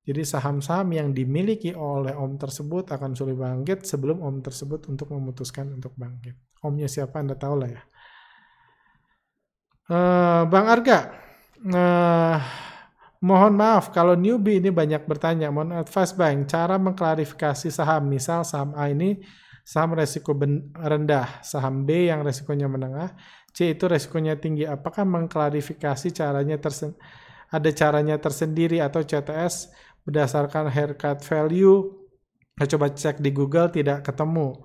Jadi 0.02 0.22
saham-saham 0.26 0.90
yang 0.98 1.08
dimiliki 1.14 1.70
oleh 1.78 2.10
om 2.18 2.34
tersebut 2.34 2.90
akan 2.90 3.14
sulit 3.14 3.38
bangkit 3.38 3.86
sebelum 3.86 4.18
om 4.18 4.42
tersebut 4.42 4.90
untuk 4.90 5.14
memutuskan 5.14 5.70
untuk 5.78 5.94
bangkit. 5.94 6.34
Omnya 6.66 6.90
siapa 6.90 7.22
Anda 7.22 7.38
tahu 7.38 7.54
lah 7.62 7.70
ya. 7.70 7.82
Uh, 9.86 10.42
Bang 10.50 10.66
Arga, 10.66 10.98
uh, 11.70 12.38
mohon 13.22 13.54
maaf 13.54 13.94
kalau 13.94 14.18
newbie 14.18 14.58
ini 14.58 14.74
banyak 14.74 15.06
bertanya. 15.06 15.54
Mohon 15.54 15.86
advice 15.86 16.14
Bang, 16.18 16.50
cara 16.50 16.82
mengklarifikasi 16.82 17.70
saham. 17.70 18.10
Misal 18.10 18.42
saham 18.42 18.74
A 18.74 18.90
ini 18.90 19.22
saham 19.62 19.94
resiko 19.94 20.34
rendah, 20.74 21.46
saham 21.46 21.86
B 21.86 22.10
yang 22.10 22.26
resikonya 22.26 22.66
menengah, 22.66 23.14
C 23.54 23.70
itu 23.70 23.86
resikonya 23.86 24.34
tinggi. 24.34 24.66
Apakah 24.66 25.06
mengklarifikasi 25.06 26.10
caranya 26.10 26.58
tersen 26.58 26.98
ada 27.52 27.68
caranya 27.70 28.16
tersendiri 28.16 28.80
atau 28.80 29.04
CTS 29.04 29.68
berdasarkan 30.06 30.70
haircut 30.70 31.22
value? 31.24 31.90
Saya 32.58 32.68
coba 32.76 32.86
cek 32.92 33.18
di 33.18 33.30
Google 33.32 33.72
tidak 33.72 34.06
ketemu. 34.06 34.60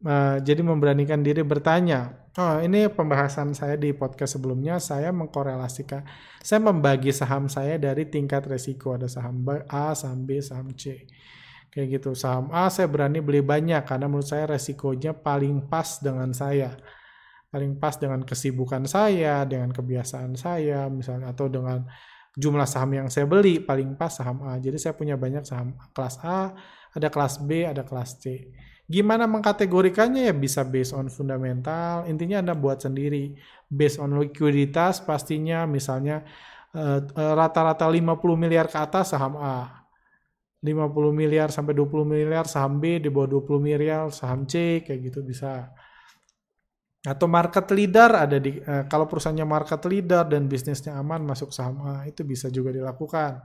Uh, 0.00 0.40
jadi 0.40 0.64
memberanikan 0.64 1.20
diri 1.20 1.44
bertanya. 1.44 2.16
Oh, 2.38 2.62
ini 2.62 2.86
pembahasan 2.88 3.52
saya 3.52 3.76
di 3.76 3.92
podcast 3.92 4.38
sebelumnya. 4.38 4.80
Saya 4.80 5.12
mengkorelasikan, 5.12 6.06
saya 6.40 6.62
membagi 6.62 7.12
saham 7.12 7.50
saya 7.50 7.76
dari 7.76 8.08
tingkat 8.08 8.46
resiko. 8.48 8.96
Ada 8.96 9.10
saham 9.10 9.44
A, 9.68 9.92
saham 9.92 10.24
B, 10.24 10.40
saham 10.40 10.72
C 10.72 11.04
kayak 11.70 12.02
gitu 12.02 12.18
saham 12.18 12.50
A 12.50 12.66
saya 12.68 12.90
berani 12.90 13.22
beli 13.22 13.40
banyak 13.40 13.86
karena 13.86 14.10
menurut 14.10 14.26
saya 14.26 14.50
resikonya 14.50 15.14
paling 15.14 15.70
pas 15.70 16.02
dengan 16.02 16.34
saya 16.34 16.74
paling 17.50 17.78
pas 17.78 17.94
dengan 17.94 18.26
kesibukan 18.26 18.86
saya 18.90 19.46
dengan 19.46 19.70
kebiasaan 19.70 20.34
saya 20.34 20.90
misalnya 20.90 21.30
atau 21.30 21.46
dengan 21.46 21.86
jumlah 22.40 22.64
saham 22.64 22.96
yang 22.96 23.08
saya 23.12 23.28
beli 23.28 23.60
paling 23.60 23.92
pas 24.00 24.08
saham 24.08 24.40
A. 24.48 24.56
Jadi 24.56 24.80
saya 24.80 24.96
punya 24.96 25.20
banyak 25.20 25.44
saham 25.44 25.76
kelas 25.92 26.16
A 26.24 26.56
ada 26.96 27.08
kelas 27.12 27.44
B 27.44 27.68
ada 27.68 27.84
kelas 27.84 28.16
C. 28.18 28.48
Gimana 28.90 29.30
mengkategorikannya? 29.30 30.32
Ya 30.32 30.34
bisa 30.34 30.66
based 30.66 30.96
on 30.96 31.06
fundamental. 31.12 32.08
Intinya 32.10 32.42
anda 32.42 32.54
buat 32.58 32.82
sendiri. 32.82 33.38
Based 33.70 34.02
on 34.02 34.18
likuiditas 34.18 34.98
pastinya 35.04 35.62
misalnya 35.68 36.26
eh, 36.74 36.98
eh, 36.98 37.32
rata-rata 37.38 37.86
uh, 37.86 37.94
uh, 37.94 38.18
50 38.18 38.34
miliar 38.34 38.66
ke 38.66 38.78
atas 38.80 39.14
saham 39.14 39.38
A. 39.38 39.86
50 40.60 40.92
miliar 41.14 41.48
sampai 41.48 41.72
20 41.72 42.04
miliar 42.04 42.44
saham 42.44 42.82
B 42.82 43.00
di 43.00 43.08
bawah 43.08 43.40
20 43.40 43.62
miliar 43.64 44.12
saham 44.12 44.44
C 44.44 44.84
kayak 44.84 45.08
gitu 45.08 45.24
bisa 45.24 45.72
atau 47.00 47.24
market 47.24 47.64
leader 47.72 48.12
ada 48.12 48.36
di 48.36 48.60
eh, 48.60 48.84
kalau 48.84 49.08
perusahaannya 49.08 49.46
market 49.48 49.80
leader 49.88 50.28
dan 50.28 50.44
bisnisnya 50.44 51.00
aman 51.00 51.24
masuk 51.24 51.48
saham 51.48 51.80
A 51.88 52.04
itu 52.04 52.20
bisa 52.28 52.52
juga 52.52 52.76
dilakukan 52.76 53.40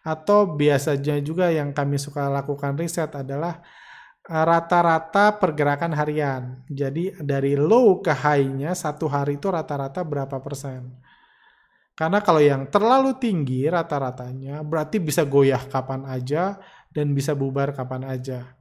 atau 0.00 0.56
biasanya 0.56 1.20
juga 1.20 1.52
yang 1.52 1.76
kami 1.76 2.00
suka 2.00 2.32
lakukan 2.32 2.72
riset 2.80 3.12
adalah 3.12 3.60
eh, 4.24 4.44
rata-rata 4.48 5.36
pergerakan 5.36 5.92
harian. 5.92 6.64
Jadi 6.72 7.20
dari 7.20 7.52
low 7.58 8.00
ke 8.00 8.16
high-nya 8.16 8.72
satu 8.72 9.12
hari 9.12 9.36
itu 9.36 9.52
rata-rata 9.52 10.00
berapa 10.00 10.40
persen. 10.40 10.96
Karena 11.96 12.20
kalau 12.20 12.44
yang 12.44 12.68
terlalu 12.68 13.16
tinggi 13.16 13.64
rata-ratanya 13.68 14.60
berarti 14.60 15.00
bisa 15.00 15.24
goyah 15.24 15.64
kapan 15.64 16.04
aja 16.04 16.60
dan 16.92 17.16
bisa 17.16 17.32
bubar 17.32 17.72
kapan 17.72 18.04
aja 18.04 18.52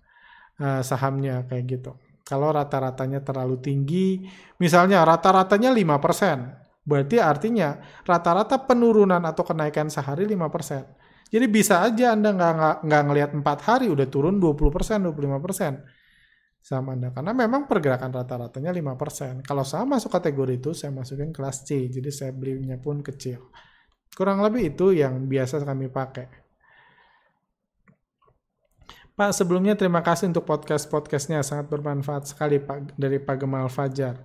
uh, 0.60 0.80
sahamnya 0.80 1.43
kayak 1.43 1.67
gitu. 1.67 1.91
Kalau 2.26 2.50
rata-ratanya 2.50 3.22
terlalu 3.22 3.62
tinggi, 3.62 4.26
misalnya 4.58 5.06
rata-ratanya 5.06 5.70
5%, 5.70 6.82
berarti 6.82 7.22
artinya 7.22 7.78
rata-rata 8.02 8.66
penurunan 8.66 9.22
atau 9.22 9.46
kenaikan 9.46 9.94
sehari 9.94 10.26
5%. 10.26 11.30
Jadi 11.30 11.46
bisa 11.46 11.86
aja 11.86 12.18
Anda 12.18 12.34
nggak 12.34 12.82
nggak 12.82 13.04
ngelihat 13.06 13.32
4 13.38 13.46
hari 13.70 13.86
udah 13.94 14.10
turun 14.10 14.42
20%, 14.42 15.06
25% 15.06 15.86
saham 16.66 16.90
Anda. 16.90 17.14
Karena 17.14 17.38
memang 17.38 17.70
pergerakan 17.70 18.10
rata-ratanya 18.10 18.74
5%. 18.74 19.46
Kalau 19.46 19.62
saham 19.62 19.94
masuk 19.94 20.10
kategori 20.10 20.58
itu, 20.58 20.74
saya 20.74 20.90
masukin 20.90 21.30
kelas 21.30 21.62
C. 21.62 21.94
Jadi 21.94 22.10
saya 22.10 22.34
belinya 22.34 22.82
pun 22.82 23.06
kecil. 23.06 23.54
Kurang 24.18 24.42
lebih 24.42 24.74
itu 24.74 24.98
yang 24.98 25.30
biasa 25.30 25.62
kami 25.62 25.94
pakai. 25.94 26.45
Pak, 29.15 29.32
sebelumnya 29.32 29.80
terima 29.80 30.04
kasih 30.04 30.28
untuk 30.28 30.43
podcast-podcastnya. 30.43 31.39
Sangat 31.39 31.71
bermanfaat 31.71 32.28
sekali 32.28 32.60
Pak 32.60 32.99
dari 32.99 33.15
Pak 33.15 33.47
Gemal 33.47 33.71
Fajar. 33.71 34.19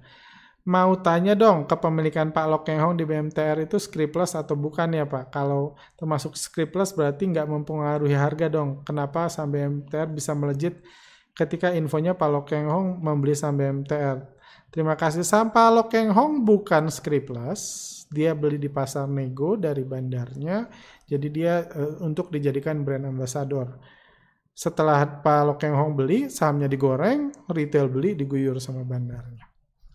Mau 0.66 0.98
tanya 0.98 1.38
dong, 1.38 1.64
kepemilikan 1.70 2.35
Pak 2.35 2.46
Lok 2.50 2.62
Keng 2.66 2.83
Hong 2.83 2.98
di 2.98 3.07
BMTR 3.07 3.62
itu 3.62 3.79
scriptless 3.79 4.35
atau 4.35 4.59
bukan 4.59 4.90
ya 4.90 5.07
Pak? 5.07 5.31
Kalau 5.31 5.79
termasuk 5.94 6.35
scriptless 6.35 6.90
berarti 6.90 7.31
nggak 7.31 7.46
mempengaruhi 7.46 8.18
harga 8.18 8.50
dong. 8.50 8.83
Kenapa 8.83 9.31
sampai 9.31 9.70
BMTR 9.70 10.11
bisa 10.11 10.35
melejit 10.35 10.83
ketika 11.38 11.70
infonya 11.70 12.18
Pak 12.18 12.29
Lo 12.29 12.42
Keng 12.42 12.66
Hong 12.66 12.98
membeli 12.98 13.38
saham 13.38 13.62
BMTR. 13.62 14.26
Terima 14.74 14.98
kasih. 14.98 15.22
Saham 15.22 15.55
Pak 15.55 15.68
Lo 15.70 15.87
Keng 15.87 16.11
Hong 16.11 16.42
bukan 16.42 16.90
scriptless. 16.90 17.87
Dia 18.11 18.35
beli 18.35 18.59
di 18.59 18.66
pasar 18.66 19.07
nego 19.07 19.55
dari 19.55 19.87
bandarnya. 19.87 20.66
Jadi 21.07 21.26
dia 21.31 21.62
uh, 21.79 22.03
untuk 22.03 22.35
dijadikan 22.35 22.83
brand 22.83 23.07
ambassador. 23.07 23.79
Setelah 24.53 25.23
Pak 25.25 25.41
Lo 25.47 25.55
Keng 25.57 25.73
Hong 25.73 25.97
beli, 25.97 26.29
sahamnya 26.29 26.69
digoreng, 26.69 27.33
retail 27.49 27.89
beli, 27.89 28.13
diguyur 28.13 28.61
sama 28.61 28.85
bandarnya. 28.85 29.49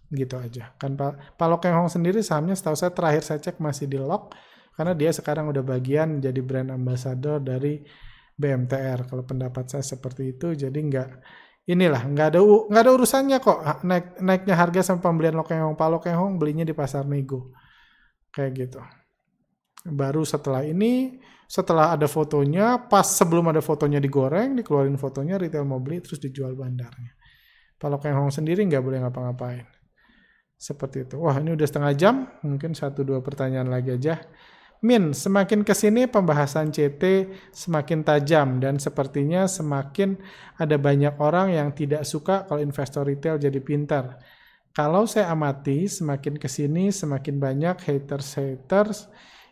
Gitu 0.09 0.35
aja. 0.37 0.73
Kan 0.79 0.97
Pak, 0.97 1.37
Pak 1.37 1.47
Lo 1.47 1.57
Keng 1.61 1.75
Hong 1.77 1.91
sendiri 1.91 2.25
sahamnya 2.25 2.57
setahu 2.57 2.73
saya 2.73 2.91
terakhir 2.95 3.21
saya 3.21 3.39
cek 3.39 3.61
masih 3.61 3.85
di 3.85 4.01
lock. 4.01 4.33
Karena 4.75 4.91
dia 4.91 5.13
sekarang 5.13 5.47
udah 5.53 5.63
bagian 5.63 6.19
jadi 6.19 6.41
brand 6.43 6.73
ambassador 6.73 7.39
dari 7.39 7.79
BMTR 8.35 9.07
kalau 9.07 9.23
pendapat 9.23 9.71
saya 9.71 9.83
seperti 9.83 10.35
itu 10.35 10.51
jadi 10.51 10.75
nggak 10.75 11.09
inilah 11.71 12.03
nggak 12.03 12.27
ada 12.35 12.39
nggak 12.43 12.83
ada 12.83 12.91
urusannya 12.91 13.37
kok 13.39 13.59
naik 13.87 14.19
naiknya 14.19 14.55
harga 14.59 14.91
sama 14.91 15.01
pembelian 15.01 15.39
lokeng 15.39 15.63
pak 15.73 15.89
lokeng 15.89 16.35
belinya 16.35 16.67
di 16.67 16.75
pasar 16.75 17.07
nego 17.07 17.55
kayak 18.35 18.51
gitu 18.53 18.79
baru 19.85 20.25
setelah 20.25 20.65
ini 20.65 21.21
setelah 21.45 21.93
ada 21.93 22.09
fotonya 22.09 22.89
pas 22.89 23.05
sebelum 23.05 23.53
ada 23.53 23.61
fotonya 23.61 24.01
digoreng 24.01 24.57
dikeluarin 24.57 24.97
fotonya 24.97 25.37
retail 25.37 25.61
mau 25.61 25.77
beli 25.77 26.01
terus 26.01 26.17
dijual 26.17 26.57
bandarnya. 26.57 27.13
Pak 27.77 27.87
lokeng 27.91 28.17
sendiri 28.33 28.65
nggak 28.65 28.81
boleh 28.81 28.99
ngapa-ngapain. 29.05 29.67
Seperti 30.55 31.05
itu. 31.05 31.21
Wah 31.21 31.37
ini 31.37 31.53
udah 31.53 31.67
setengah 31.67 31.93
jam. 31.93 32.15
Mungkin 32.41 32.73
satu 32.73 33.05
dua 33.05 33.19
pertanyaan 33.21 33.69
lagi 33.69 33.93
aja. 33.93 34.17
Min, 34.85 35.15
semakin 35.15 35.63
ke 35.63 35.71
sini 35.71 36.05
pembahasan 36.05 36.69
CT 36.69 37.31
semakin 37.49 38.05
tajam 38.05 38.59
dan 38.59 38.77
sepertinya 38.77 39.47
semakin 39.47 40.19
ada 40.59 40.75
banyak 40.75 41.15
orang 41.17 41.55
yang 41.55 41.69
tidak 41.71 42.03
suka 42.03 42.43
kalau 42.45 42.61
investor 42.61 43.07
retail 43.07 43.39
jadi 43.39 43.59
pintar. 43.63 44.19
Kalau 44.75 45.07
saya 45.07 45.31
amati, 45.31 45.87
semakin 45.87 46.35
ke 46.35 46.51
sini 46.51 46.91
semakin 46.91 47.39
banyak 47.39 47.79
haters-haters 47.81 49.07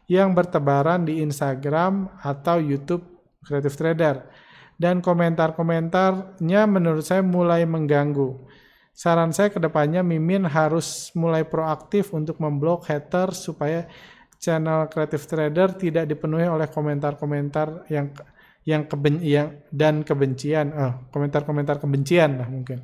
yang 0.07 0.35
bertebaran 0.35 1.07
di 1.07 1.23
Instagram 1.23 2.11
atau 2.19 2.59
YouTube 2.59 3.03
Creative 3.43 3.75
Trader. 3.75 4.15
Dan 4.73 4.99
komentar-komentarnya 4.99 6.61
menurut 6.67 7.05
saya 7.05 7.21
mulai 7.21 7.63
mengganggu. 7.63 8.35
Saran 8.93 9.33
saya 9.33 9.49
ke 9.49 9.57
depannya 9.57 10.05
Mimin 10.05 10.45
harus 10.45 11.09
mulai 11.17 11.41
proaktif 11.41 12.13
untuk 12.13 12.37
memblok 12.37 12.85
haters 12.89 13.41
supaya 13.41 13.89
channel 14.37 14.85
Creative 14.91 15.23
Trader 15.23 15.67
tidak 15.79 16.05
dipenuhi 16.05 16.45
oleh 16.45 16.67
komentar-komentar 16.67 17.87
yang 17.89 18.13
yang 18.63 18.87
keben 18.87 19.19
yang 19.19 19.59
dan 19.71 20.07
kebencian, 20.07 20.71
oh, 20.71 20.93
komentar-komentar 21.11 21.83
kebencian 21.83 22.39
lah 22.39 22.47
mungkin. 22.47 22.83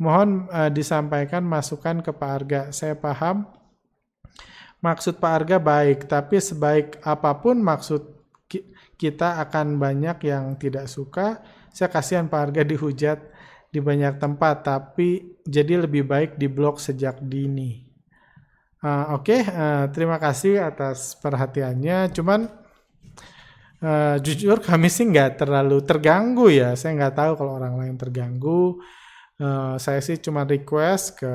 Mohon 0.00 0.48
uh, 0.50 0.70
disampaikan 0.72 1.44
masukan 1.44 2.02
ke 2.02 2.10
Pak 2.10 2.30
Arga. 2.30 2.60
Saya 2.74 2.98
paham 2.98 3.46
maksud 4.84 5.16
Pak 5.16 5.32
Arga 5.32 5.56
baik, 5.56 6.04
tapi 6.04 6.36
sebaik 6.36 7.00
apa 7.00 7.40
pun 7.40 7.56
maksud 7.64 8.04
kita 9.00 9.40
akan 9.40 9.80
banyak 9.80 10.28
yang 10.28 10.60
tidak 10.60 10.92
suka. 10.92 11.40
Saya 11.72 11.88
kasihan 11.88 12.28
Pak 12.28 12.40
Arga 12.52 12.62
dihujat 12.72 13.18
di 13.72 13.80
banyak 13.80 14.20
tempat, 14.20 14.68
tapi 14.68 15.40
jadi 15.48 15.88
lebih 15.88 16.04
baik 16.04 16.36
diblok 16.36 16.76
sejak 16.76 17.18
dini. 17.24 17.88
Uh, 18.84 19.16
Oke, 19.16 19.40
okay, 19.40 19.48
uh, 19.48 19.88
terima 19.88 20.20
kasih 20.20 20.60
atas 20.60 21.16
perhatiannya. 21.16 22.12
Cuman 22.12 22.44
uh, 23.80 24.16
jujur 24.20 24.60
kami 24.60 24.92
sih 24.92 25.08
nggak 25.08 25.40
terlalu 25.40 25.80
terganggu 25.80 26.52
ya. 26.52 26.76
Saya 26.76 26.92
nggak 27.00 27.16
tahu 27.16 27.32
kalau 27.40 27.56
orang 27.56 27.80
lain 27.80 27.96
terganggu. 27.96 28.76
Uh, 29.40 29.80
saya 29.80 30.04
sih 30.04 30.20
cuma 30.20 30.44
request 30.44 31.16
ke 31.18 31.32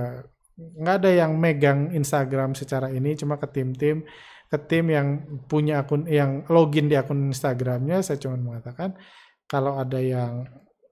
nggak 0.60 0.96
ada 1.04 1.12
yang 1.12 1.32
megang 1.40 1.96
Instagram 1.96 2.54
secara 2.54 2.92
ini, 2.92 3.16
cuma 3.16 3.40
ke 3.40 3.48
tim-tim 3.48 4.04
ke 4.50 4.58
tim 4.66 4.90
yang 4.90 5.08
punya 5.46 5.86
akun 5.86 6.10
yang 6.10 6.42
login 6.50 6.90
di 6.90 6.98
akun 6.98 7.30
Instagramnya. 7.30 8.02
Saya 8.02 8.18
cuma 8.18 8.36
mengatakan 8.36 8.98
kalau 9.46 9.78
ada 9.78 10.02
yang 10.02 10.50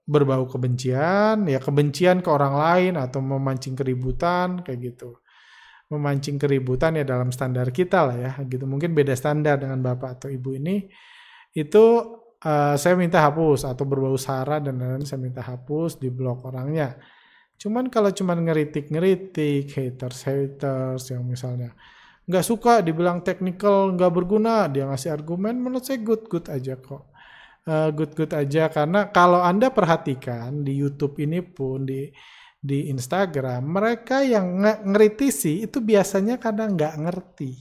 berbau 0.07 0.45
kebencian, 0.47 1.49
ya 1.49 1.59
kebencian 1.59 2.21
ke 2.23 2.29
orang 2.29 2.55
lain 2.55 2.93
atau 2.95 3.19
memancing 3.19 3.73
keributan 3.73 4.61
kayak 4.61 4.93
gitu. 4.93 5.17
Memancing 5.89 6.37
keributan 6.37 7.01
ya 7.01 7.03
dalam 7.03 7.33
standar 7.33 7.73
kita 7.73 8.05
lah 8.07 8.17
ya 8.17 8.31
gitu. 8.45 8.69
Mungkin 8.69 8.93
beda 8.93 9.17
standar 9.17 9.57
dengan 9.57 9.81
bapak 9.81 10.21
atau 10.21 10.29
ibu 10.29 10.53
ini. 10.53 10.85
Itu 11.51 11.85
uh, 12.45 12.75
saya 12.77 12.93
minta 12.93 13.25
hapus 13.25 13.65
atau 13.65 13.83
berbau 13.89 14.15
sara 14.21 14.61
dan 14.61 14.77
lain-lain 14.77 15.07
saya 15.07 15.17
minta 15.17 15.41
hapus 15.41 15.97
di 15.97 16.13
blog 16.13 16.45
orangnya 16.45 16.93
cuman 17.57 17.89
kalau 17.89 18.13
cuman 18.13 18.45
ngeritik-ngeritik 18.45 19.73
haters-haters 19.73 21.09
yang 21.09 21.25
misalnya 21.25 21.73
nggak 22.29 22.45
suka 22.45 22.85
dibilang 22.85 23.25
technical 23.25 23.93
nggak 23.97 24.13
berguna 24.13 24.69
dia 24.69 24.85
ngasih 24.85 25.13
argumen 25.13 25.57
menurut 25.57 25.83
saya 25.83 25.97
good-good 25.99 26.45
aja 26.53 26.77
kok 26.77 27.09
good-good 27.67 28.31
aja 28.31 28.71
karena 28.71 29.11
kalau 29.11 29.43
anda 29.43 29.67
perhatikan 29.67 30.63
di 30.63 30.79
YouTube 30.79 31.19
ini 31.19 31.43
pun 31.43 31.83
di 31.83 32.07
di 32.57 32.89
Instagram, 32.89 33.61
mereka 33.63 34.25
yang 34.25 34.59
ngeritisi 34.59 35.63
itu 35.63 35.77
biasanya 35.79 36.41
kadang 36.41 36.73
nggak 36.73 36.95
ngerti. 36.99 37.53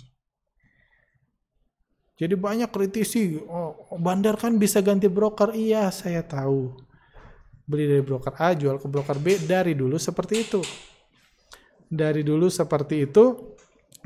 Jadi 2.16 2.32
banyak 2.32 2.72
kritisi, 2.72 3.37
oh, 3.44 3.92
bandar 4.00 4.40
kan 4.40 4.56
bisa 4.56 4.80
ganti 4.80 5.04
broker. 5.04 5.52
Iya, 5.52 5.92
saya 5.92 6.24
tahu. 6.24 6.86
Beli 7.66 7.90
dari 7.90 8.02
broker 8.02 8.35
A, 8.38 8.55
jual 8.55 8.79
ke 8.79 8.87
broker 8.87 9.18
B, 9.18 9.42
dari 9.42 9.74
dulu 9.74 9.98
seperti 9.98 10.35
itu. 10.38 10.62
Dari 11.87 12.22
dulu 12.22 12.46
seperti 12.46 13.11
itu, 13.11 13.24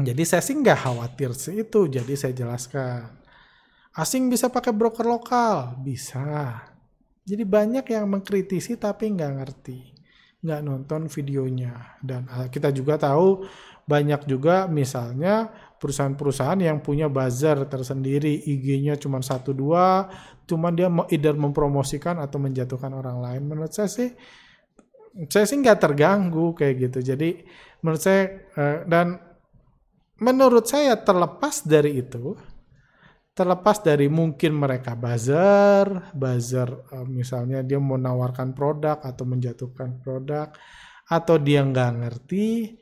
jadi 0.00 0.22
saya 0.24 0.40
sih 0.44 0.56
nggak 0.56 0.78
khawatir 0.80 1.32
sih 1.36 1.60
itu, 1.64 1.88
jadi 1.88 2.12
saya 2.16 2.32
jelaskan. 2.32 3.20
Asing 3.96 4.32
bisa 4.32 4.48
pakai 4.48 4.72
broker 4.72 5.04
lokal? 5.04 5.76
Bisa. 5.80 6.56
Jadi 7.24 7.44
banyak 7.44 7.84
yang 7.84 8.08
mengkritisi 8.08 8.80
tapi 8.80 9.12
nggak 9.12 9.32
ngerti 9.36 10.00
nggak 10.40 10.60
nonton 10.64 11.04
videonya 11.12 12.00
dan 12.00 12.24
ah, 12.32 12.48
kita 12.48 12.72
juga 12.72 12.96
tahu 12.96 13.44
banyak 13.84 14.24
juga 14.24 14.64
misalnya 14.72 15.52
perusahaan-perusahaan 15.80 16.60
yang 16.60 16.84
punya 16.84 17.08
buzzer 17.08 17.56
tersendiri. 17.64 18.44
IG-nya 18.44 19.00
cuma 19.00 19.24
satu 19.24 19.56
dua 19.56 20.12
cuman 20.44 20.72
dia 20.74 20.92
mau 20.92 21.06
either 21.08 21.32
mempromosikan 21.32 22.20
atau 22.20 22.36
menjatuhkan 22.36 22.92
orang 22.92 23.18
lain. 23.24 23.42
Menurut 23.48 23.72
saya 23.72 23.88
sih 23.88 24.12
saya 25.26 25.48
sih 25.48 25.56
nggak 25.58 25.80
terganggu 25.80 26.52
kayak 26.52 26.74
gitu. 26.90 27.16
Jadi 27.16 27.40
menurut 27.80 28.02
saya 28.04 28.22
eh, 28.54 28.78
dan 28.84 29.16
menurut 30.20 30.68
saya 30.68 31.00
terlepas 31.00 31.64
dari 31.64 31.96
itu 31.96 32.36
terlepas 33.40 33.80
dari 33.80 34.04
mungkin 34.12 34.52
mereka 34.52 34.92
buzzer, 34.92 36.12
buzzer 36.12 36.68
uh, 36.92 37.08
misalnya 37.08 37.64
dia 37.64 37.80
menawarkan 37.80 38.52
produk 38.52 39.00
atau 39.00 39.24
menjatuhkan 39.24 40.02
produk, 40.02 40.52
atau 41.08 41.36
dia 41.40 41.64
nggak 41.64 41.90
ngerti, 42.04 42.76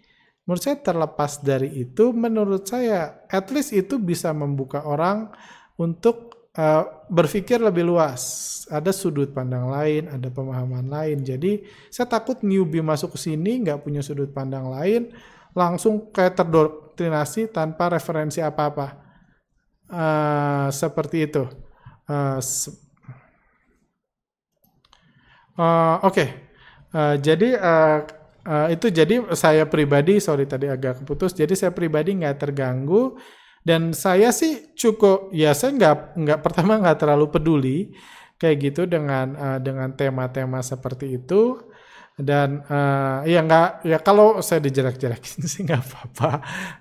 menurut 0.49 0.65
saya 0.65 0.81
terlepas 0.81 1.45
dari 1.45 1.69
itu, 1.77 2.09
menurut 2.17 2.65
saya 2.65 3.21
at 3.29 3.53
least 3.53 3.77
itu 3.77 4.01
bisa 4.01 4.33
membuka 4.33 4.81
orang 4.81 5.29
untuk 5.77 6.49
uh, 6.57 7.05
berpikir 7.13 7.61
lebih 7.61 7.85
luas. 7.85 8.57
Ada 8.73 8.97
sudut 8.97 9.29
pandang 9.37 9.69
lain, 9.69 10.09
ada 10.09 10.33
pemahaman 10.33 10.89
lain. 10.89 11.21
Jadi 11.21 11.69
saya 11.93 12.09
takut 12.09 12.41
newbie 12.41 12.81
masuk 12.81 13.13
ke 13.13 13.29
sini 13.29 13.61
nggak 13.61 13.85
punya 13.85 14.01
sudut 14.01 14.33
pandang 14.33 14.73
lain, 14.73 15.13
langsung 15.53 16.09
kayak 16.09 16.41
terdoktrinasi 16.41 17.53
tanpa 17.53 17.93
referensi 17.93 18.41
apa-apa. 18.41 19.05
Uh, 19.89 20.73
seperti 20.73 21.29
itu. 21.29 21.45
Uh, 22.09 22.41
se 22.41 22.73
uh, 25.61 25.97
Oke, 26.01 26.25
okay. 26.25 26.29
uh, 26.97 27.17
jadi 27.21 27.57
uh, 27.61 28.18
uh, 28.45 28.69
itu 28.71 28.93
jadi 28.93 29.27
saya 29.35 29.65
pribadi, 29.67 30.21
sorry 30.23 30.45
tadi 30.45 30.71
agak 30.71 31.03
keputus. 31.03 31.35
Jadi 31.35 31.55
saya 31.57 31.73
pribadi 31.75 32.15
nggak 32.19 32.37
terganggu. 32.39 33.19
Dan 33.59 33.93
saya 33.93 34.31
sih 34.31 34.73
cukup 34.73 35.35
ya 35.35 35.53
saya 35.53 35.75
nggak 35.75 35.97
nggak 36.17 36.41
pertama 36.41 36.79
nggak 36.81 36.99
terlalu 37.05 37.27
peduli 37.29 37.79
kayak 38.41 38.57
gitu 38.71 38.87
dengan 38.89 39.35
uh, 39.35 39.59
dengan 39.59 39.93
tema-tema 39.93 40.63
seperti 40.63 41.19
itu. 41.19 41.59
Dan 42.19 42.67
uh, 42.67 43.23
ya 43.27 43.47
nggak 43.47 43.87
ya 43.87 43.99
kalau 44.03 44.43
saya 44.43 44.59
dijerak-jerakin 44.63 45.47
sih 45.53 45.63
nggak 45.67 45.83
apa-apa. 45.83 46.31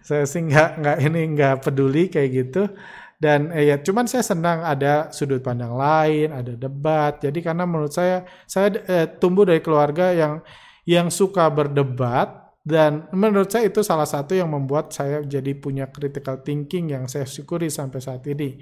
Saya 0.02 0.26
sih 0.30 0.42
nggak 0.46 0.70
nggak 0.82 0.98
ini 1.06 1.22
nggak 1.34 1.56
peduli 1.66 2.10
kayak 2.10 2.30
gitu. 2.34 2.70
Dan 3.18 3.50
eh, 3.50 3.74
ya 3.74 3.82
cuman 3.82 4.06
saya 4.06 4.22
senang 4.22 4.62
ada 4.62 5.10
sudut 5.10 5.42
pandang 5.42 5.74
lain 5.74 6.30
ada 6.30 6.54
debat. 6.54 7.18
Jadi 7.18 7.42
karena 7.42 7.66
menurut 7.66 7.90
saya 7.90 8.30
saya 8.46 8.78
eh, 8.86 9.10
tumbuh 9.18 9.42
dari 9.42 9.58
keluarga 9.66 10.14
yang 10.14 10.46
yang 10.88 11.12
suka 11.12 11.52
berdebat 11.52 12.48
dan 12.64 13.12
menurut 13.12 13.52
saya 13.52 13.68
itu 13.68 13.84
salah 13.84 14.08
satu 14.08 14.36
yang 14.36 14.48
membuat 14.48 14.96
saya 14.96 15.20
jadi 15.24 15.52
punya 15.56 15.92
critical 15.92 16.40
thinking 16.44 16.96
yang 16.96 17.08
saya 17.12 17.28
syukuri 17.28 17.68
sampai 17.68 18.00
saat 18.00 18.24
ini. 18.28 18.60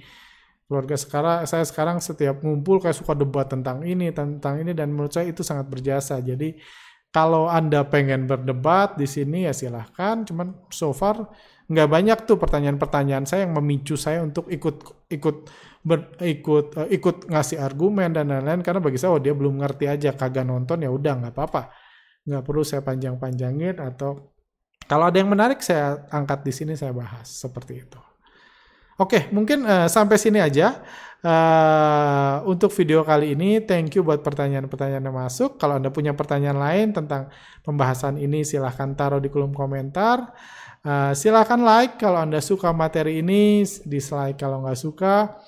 Keluarga 0.66 0.98
sekarang, 0.98 1.46
saya 1.46 1.62
sekarang 1.62 2.02
setiap 2.02 2.42
ngumpul 2.42 2.82
kayak 2.82 2.98
suka 2.98 3.14
debat 3.14 3.46
tentang 3.46 3.86
ini, 3.86 4.10
tentang 4.10 4.58
ini, 4.58 4.74
dan 4.74 4.90
menurut 4.90 5.14
saya 5.14 5.30
itu 5.30 5.46
sangat 5.46 5.70
berjasa. 5.70 6.18
Jadi 6.22 6.58
kalau 7.14 7.46
Anda 7.46 7.86
pengen 7.86 8.26
berdebat 8.26 8.98
di 8.98 9.06
sini 9.06 9.46
ya 9.46 9.54
silahkan, 9.54 10.26
cuman 10.26 10.66
so 10.74 10.90
far 10.94 11.30
nggak 11.66 11.90
banyak 11.90 12.18
tuh 12.30 12.38
pertanyaan-pertanyaan 12.38 13.26
saya 13.26 13.46
yang 13.46 13.58
memicu 13.58 13.98
saya 13.98 14.22
untuk 14.22 14.46
ikut 14.54 15.06
ikut 15.10 15.38
ber, 15.82 16.14
ikut 16.22 16.66
uh, 16.78 16.90
ikut 16.90 17.26
ngasih 17.26 17.58
argumen 17.58 18.14
dan 18.14 18.30
lain-lain 18.30 18.62
karena 18.62 18.78
bagi 18.78 19.02
saya 19.02 19.18
oh 19.18 19.22
dia 19.22 19.34
belum 19.34 19.66
ngerti 19.66 19.90
aja 19.90 20.14
kagak 20.14 20.46
nonton 20.46 20.86
ya 20.86 20.94
udah 20.94 21.14
nggak 21.26 21.34
apa-apa 21.34 21.85
nggak 22.26 22.44
perlu 22.44 22.66
saya 22.66 22.82
panjang-panjangin 22.82 23.78
atau 23.78 24.34
kalau 24.86 25.10
ada 25.10 25.18
yang 25.18 25.30
menarik 25.30 25.62
saya 25.66 26.06
angkat 26.14 26.46
di 26.46 26.54
sini 26.54 26.74
saya 26.78 26.94
bahas 26.94 27.26
seperti 27.26 27.86
itu. 27.86 28.02
Oke, 28.96 29.28
mungkin 29.36 29.68
uh, 29.68 29.92
sampai 29.92 30.16
sini 30.16 30.40
aja 30.40 30.80
uh, 31.20 32.48
untuk 32.48 32.72
video 32.72 33.04
kali 33.04 33.36
ini. 33.36 33.60
Thank 33.60 34.00
you 34.00 34.08
buat 34.08 34.24
pertanyaan-pertanyaan 34.24 35.04
yang 35.04 35.18
masuk. 35.20 35.60
Kalau 35.60 35.76
Anda 35.76 35.92
punya 35.92 36.16
pertanyaan 36.16 36.56
lain 36.56 36.88
tentang 36.96 37.28
pembahasan 37.66 38.16
ini, 38.16 38.48
silahkan 38.48 38.96
taruh 38.96 39.20
di 39.20 39.28
kolom 39.28 39.52
komentar. 39.52 40.32
Uh, 40.86 41.12
silahkan 41.12 41.60
like 41.60 42.00
kalau 42.00 42.24
Anda 42.24 42.40
suka 42.40 42.72
materi 42.72 43.20
ini, 43.20 43.68
dislike 43.84 44.40
kalau 44.40 44.64
nggak 44.64 44.80
suka, 44.80 45.44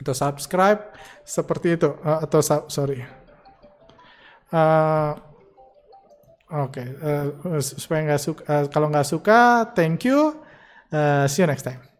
atau 0.00 0.14
subscribe 0.16 0.94
seperti 1.28 1.76
itu. 1.76 1.90
Uh, 2.00 2.24
atau 2.24 2.40
sorry. 2.70 3.04
Uh, 4.48 5.31
Oke, 6.52 6.84
okay. 6.84 6.88
uh, 7.00 7.56
eh, 7.56 7.64
supaya 7.64 8.04
nggak 8.04 8.20
suka, 8.20 8.42
uh, 8.44 8.64
kalau 8.68 8.92
nggak 8.92 9.08
suka, 9.08 9.72
thank 9.72 10.04
you. 10.04 10.36
Uh, 10.92 11.24
see 11.24 11.40
you 11.40 11.48
next 11.48 11.64
time. 11.64 11.91